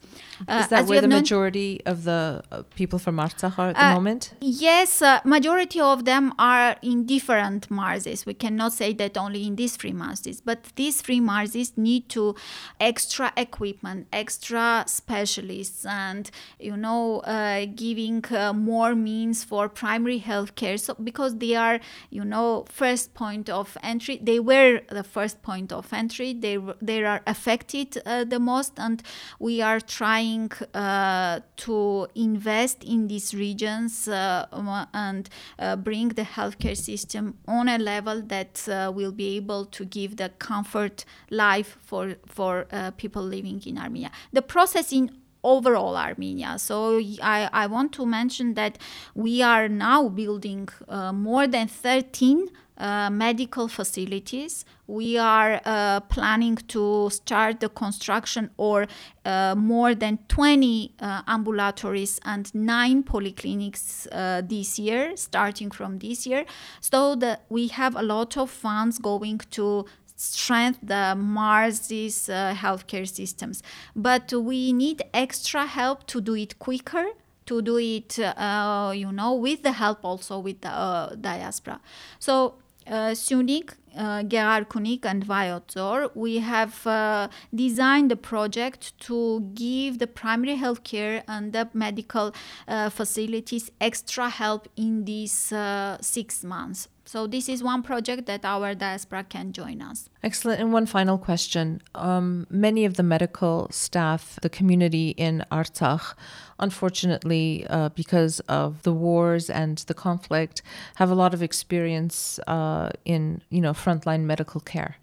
Uh, 0.48 0.62
Is 0.62 0.68
that 0.70 0.88
where 0.88 1.02
the 1.02 1.08
majority 1.08 1.82
of 1.86 2.04
the 2.04 2.44
uh, 2.52 2.64
people 2.76 3.00
from 3.00 3.18
Artsakh 3.18 3.58
are 3.58 3.70
at 3.70 3.76
the 3.76 3.86
uh, 3.86 3.94
moment? 3.94 4.34
Yes, 4.42 5.02
uh, 5.02 5.20
majority 5.24 5.80
of 5.80 6.06
them 6.06 6.34
are 6.40 6.76
in 6.82 7.06
different 7.06 7.70
marses. 7.70 8.26
We 8.26 8.34
cannot 8.34 8.74
say 8.74 8.94
that 8.94 9.18
only 9.18 9.46
in 9.46 9.56
these 9.56 9.76
three 9.76 9.94
marses, 9.94 10.42
but 10.42 10.60
these 10.76 11.02
three 11.02 11.20
marses 11.20 11.78
need 11.78 12.10
to 12.10 12.36
extra 12.80 13.32
equipment, 13.38 14.08
extra 14.12 14.84
specialists, 14.88 15.86
and 15.86 16.30
you 16.60 16.76
know, 16.76 17.20
uh, 17.22 17.66
giving 17.76 18.24
more 18.56 18.96
means 18.96 19.44
for 19.44 19.70
primary 19.70 20.18
health 20.18 20.56
care. 20.56 20.78
So 20.78 20.96
because 20.96 21.38
they 21.38 21.56
are, 21.56 21.80
you 22.10 22.26
know, 22.26 22.66
first 22.70 23.14
point 23.14 23.50
of 23.50 23.78
entry, 23.84 24.20
they 24.22 24.40
were 24.40 24.82
the 24.90 25.04
first 25.04 25.42
point 25.42 25.53
point 25.54 25.72
of 25.72 25.94
entry. 25.94 26.34
They 26.34 26.58
they 26.82 27.04
are 27.04 27.22
affected 27.26 27.98
uh, 28.06 28.24
the 28.34 28.40
most, 28.40 28.74
and 28.78 29.02
we 29.40 29.62
are 29.62 29.80
trying 29.80 30.52
uh, 30.74 31.40
to 31.66 32.08
invest 32.16 32.84
in 32.84 33.08
these 33.08 33.34
regions 33.34 34.08
uh, 34.08 34.46
and 34.94 35.30
uh, 35.60 35.76
bring 35.76 36.10
the 36.10 36.24
healthcare 36.24 36.78
system 36.78 37.38
on 37.48 37.70
a 37.70 37.78
level 37.78 38.22
that 38.28 38.68
uh, 38.68 38.92
will 38.96 39.12
be 39.12 39.38
able 39.38 39.66
to 39.66 39.86
give 39.86 40.18
the 40.18 40.30
comfort 40.40 41.06
life 41.30 41.78
for 41.82 42.16
for 42.26 42.66
people 42.98 43.24
living 43.24 43.62
in 43.66 43.78
Armenia. 43.78 44.12
The 44.32 44.42
process 44.42 44.92
in 44.92 45.10
overall 45.44 45.96
Armenia. 45.98 46.58
So 46.58 47.00
I, 47.22 47.50
I 47.52 47.68
want 47.68 47.92
to 47.94 48.06
mention 48.06 48.54
that 48.56 48.78
we 49.14 49.42
are 49.42 49.68
now 49.68 50.10
building 50.10 50.70
uh, 50.88 51.12
more 51.14 51.48
than 51.48 51.68
13 51.68 52.50
uh, 52.78 53.10
medical 53.10 53.68
facilities. 53.68 54.66
We 54.88 55.18
are 55.18 55.62
uh, 55.64 56.00
planning 56.02 56.56
to 56.70 57.10
start 57.12 57.60
the 57.60 57.70
construction 57.70 58.50
or 58.58 58.88
uh, 59.26 59.56
more 59.56 59.96
than 59.96 60.20
20 60.28 60.96
uh, 61.00 61.24
ambulatories 61.24 62.20
and 62.26 62.54
nine 62.54 63.04
polyclinics 63.04 64.08
uh, 64.12 64.42
this 64.42 64.80
year, 64.80 65.16
starting 65.16 65.72
from 65.72 66.00
this 66.00 66.26
year. 66.26 66.46
So 66.82 67.16
that 67.16 67.46
we 67.50 67.68
have 67.68 67.96
a 67.96 68.04
lot 68.04 68.38
of 68.38 68.50
funds 68.50 68.98
going 68.98 69.40
to 69.52 69.86
strengthen 70.16 70.88
the 70.88 71.16
Mars's 71.16 72.30
uh, 72.30 72.56
healthcare 72.58 73.08
systems. 73.08 73.64
But 73.96 74.32
we 74.34 74.74
need 74.74 75.02
extra 75.14 75.66
help 75.66 76.08
to 76.08 76.22
do 76.22 76.36
it 76.36 76.60
quicker 76.60 77.06
to 77.46 77.62
do 77.62 77.78
it, 77.78 78.20
uh, 78.20 78.94
you 78.96 79.12
know, 79.12 79.34
with 79.34 79.64
the 79.64 79.74
help 79.74 80.00
also 80.04 80.40
with 80.40 80.62
the 80.62 80.70
uh, 80.70 81.16
diaspora. 81.16 81.80
So 82.20 82.56
uh, 82.88 83.12
Syunik, 83.12 83.76
uh, 83.98 84.24
Geghar-Kunik, 84.24 85.06
and 85.06 85.26
Vayot 85.26 85.68
Dzor, 85.68 86.12
we 86.16 86.40
have 86.40 86.86
uh, 86.86 87.28
designed 87.54 88.12
the 88.12 88.16
project 88.16 88.98
to 89.02 89.52
give 89.54 90.00
the 90.00 90.08
primary 90.08 90.56
health 90.56 90.84
care 90.84 91.24
and 91.28 91.54
the 91.54 91.70
medical 91.74 92.34
uh, 92.68 92.90
facilities 92.90 93.72
extra 93.80 94.30
help 94.30 94.68
in 94.76 95.06
these 95.06 95.52
uh, 95.52 95.98
six 96.02 96.44
months. 96.44 96.88
So 97.14 97.28
this 97.28 97.48
is 97.48 97.62
one 97.62 97.84
project 97.84 98.26
that 98.26 98.44
our 98.44 98.74
diaspora 98.74 99.24
can 99.24 99.54
join 99.54 99.84
us. 99.84 100.10
Excellent. 100.24 100.60
And 100.60 100.74
one 100.74 100.88
final 100.88 101.20
question. 101.20 101.80
Um, 101.94 102.48
many 102.50 102.86
of 102.86 102.96
the 102.96 103.04
medical 103.04 103.68
staff, 103.70 104.40
the 104.42 104.50
community 104.50 105.10
in 105.10 105.46
Artsakh, 105.52 106.16
unfortunately, 106.58 107.68
uh, 107.70 107.90
because 107.90 108.40
of 108.62 108.82
the 108.82 108.94
wars 108.94 109.48
and 109.48 109.78
the 109.90 109.94
conflict, 109.94 110.64
have 110.96 111.12
a 111.12 111.14
lot 111.14 111.36
of 111.36 111.44
experience 111.44 112.40
uh, 112.48 112.90
in 113.06 113.44
you 113.52 113.62
know 113.62 113.74
frontline 113.74 114.22
medical 114.22 114.60
care. 114.60 114.98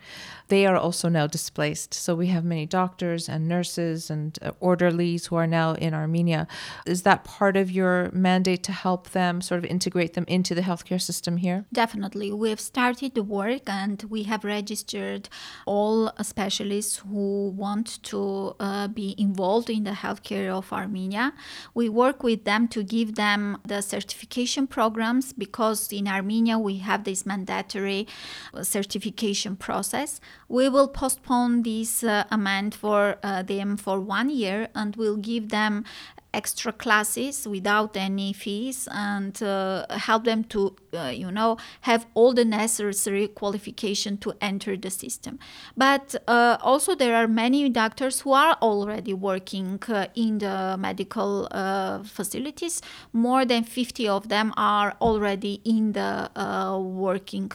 They 0.51 0.67
are 0.67 0.77
also 0.77 1.09
now 1.09 1.27
displaced. 1.29 1.95
So 1.95 2.15
we 2.17 2.27
have 2.27 2.45
many 2.45 2.67
doctors 2.67 3.29
and 3.29 3.47
nurses 3.47 4.11
and 4.11 4.37
uh, 4.43 4.51
orderlies 4.59 5.27
who 5.27 5.37
are 5.37 5.47
now 5.47 5.75
in 5.75 5.95
Armenia. 5.95 6.49
Is 6.87 7.03
that 7.03 7.23
part 7.23 7.57
of 7.57 7.71
your 7.71 8.11
mandate 8.13 8.65
to 8.65 8.73
help 8.73 9.11
them 9.11 9.41
sort 9.41 9.59
of 9.59 9.65
integrate 9.65 10.15
them 10.15 10.25
into 10.27 10.55
the 10.57 10.63
healthcare 10.63 11.01
system 11.01 11.37
here? 11.37 11.67
Definitely. 11.73 12.33
We 12.33 12.51
have 12.51 12.61
started 12.61 13.15
the 13.15 13.23
work 13.23 13.63
and 13.69 14.03
we 14.11 14.25
have 14.25 14.43
registered 14.45 15.29
all 15.67 16.13
specialists 16.21 16.97
who 16.97 17.51
want 17.51 18.03
to 18.11 18.57
uh, 18.59 18.89
be 18.89 19.15
involved 19.17 19.71
in 19.71 19.85
the 19.85 19.93
healthcare 19.93 20.51
of 20.51 20.73
Armenia. 20.73 21.33
We 21.75 21.89
work 21.89 22.25
with 22.25 22.45
them 22.45 22.67
to 22.69 22.83
give 22.83 23.15
them 23.15 23.59
the 23.65 23.83
certification 23.83 24.67
programs 24.67 25.33
because 25.33 25.93
in 25.93 26.09
Armenia 26.09 26.59
we 26.59 26.79
have 26.79 27.05
this 27.05 27.25
mandatory 27.25 28.09
uh, 28.53 28.65
certification 28.65 29.55
process. 29.55 30.21
We 30.51 30.69
will 30.69 30.89
postpone 30.89 31.63
this 31.63 32.03
uh, 32.03 32.25
amount 32.29 32.75
for 32.75 33.19
uh, 33.23 33.43
them 33.45 33.77
for 33.77 34.01
one 34.01 34.29
year 34.29 34.67
and 34.75 34.97
we'll 34.97 35.17
give 35.17 35.51
them 35.51 35.85
extra 36.33 36.73
classes 36.73 37.47
without 37.47 37.97
any 37.97 38.33
fees 38.33 38.89
and 38.93 39.43
uh, 39.43 39.87
help 39.91 40.25
them 40.25 40.45
to 40.45 40.77
uh, 40.95 41.13
you 41.15 41.31
know 41.31 41.57
have 41.83 42.07
all 42.15 42.33
the 42.33 42.45
necessary 42.45 43.29
qualification 43.29 44.17
to 44.19 44.33
enter 44.41 44.77
the 44.77 44.91
system. 44.91 45.39
But 45.77 46.15
uh, 46.27 46.57
also 46.61 46.95
there 46.95 47.17
are 47.17 47.29
many 47.29 47.69
doctors 47.69 48.21
who 48.21 48.33
are 48.33 48.57
already 48.63 49.15
working 49.15 49.83
uh, 49.89 50.07
in 50.15 50.39
the 50.39 50.77
medical 50.79 51.49
uh, 51.51 52.03
facilities. 52.03 52.83
More 53.13 53.45
than 53.45 53.65
50 53.65 54.09
of 54.09 54.29
them 54.29 54.53
are 54.57 54.95
already 55.01 55.61
in 55.65 55.93
the 55.93 56.31
uh, 56.37 56.79
working 56.79 57.51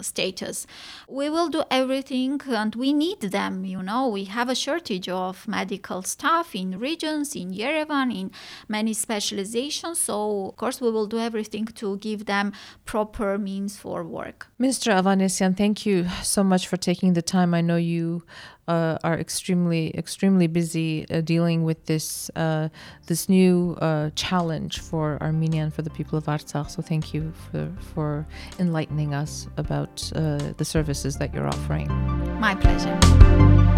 status. 0.00 0.66
We 1.08 1.30
will 1.30 1.48
do 1.48 1.64
everything 1.70 2.40
and 2.48 2.74
we 2.74 2.92
need 2.92 3.20
them 3.20 3.64
you 3.64 3.82
know. 3.82 4.08
We 4.08 4.24
have 4.24 4.48
a 4.48 4.54
shortage 4.54 5.08
of 5.08 5.46
medical 5.48 6.02
staff 6.02 6.54
in 6.54 6.78
regions 6.78 7.34
in 7.34 7.50
yerevan 7.50 8.09
in 8.10 8.30
many 8.68 8.92
specializations. 8.92 9.98
So, 9.98 10.48
of 10.48 10.56
course, 10.56 10.80
we 10.80 10.90
will 10.90 11.06
do 11.06 11.18
everything 11.18 11.66
to 11.66 11.96
give 11.98 12.26
them 12.26 12.52
proper 12.84 13.38
means 13.38 13.76
for 13.76 14.04
work. 14.04 14.48
Minister 14.58 14.92
Avanesyan, 14.92 15.56
thank 15.56 15.86
you 15.86 16.06
so 16.22 16.42
much 16.42 16.68
for 16.68 16.76
taking 16.76 17.14
the 17.14 17.22
time. 17.22 17.54
I 17.54 17.60
know 17.60 17.76
you 17.76 18.22
uh, 18.70 18.98
are 19.02 19.18
extremely 19.18 19.90
extremely 19.96 20.46
busy 20.46 21.04
uh, 21.10 21.20
dealing 21.20 21.64
with 21.64 21.86
this 21.86 22.30
uh, 22.36 22.68
this 23.06 23.28
new 23.28 23.76
uh, 23.80 24.10
challenge 24.14 24.78
for 24.78 25.18
Armenia 25.20 25.62
and 25.64 25.74
for 25.74 25.82
the 25.82 25.90
people 25.90 26.16
of 26.16 26.24
Artsakh. 26.26 26.70
So 26.70 26.80
thank 26.80 27.12
you 27.12 27.32
for 27.50 27.68
for 27.94 28.26
enlightening 28.58 29.12
us 29.12 29.48
about 29.56 30.10
uh, 30.14 30.52
the 30.56 30.64
services 30.64 31.16
that 31.16 31.34
you're 31.34 31.48
offering. 31.48 31.88
My 32.38 32.54
pleasure. 32.54 33.69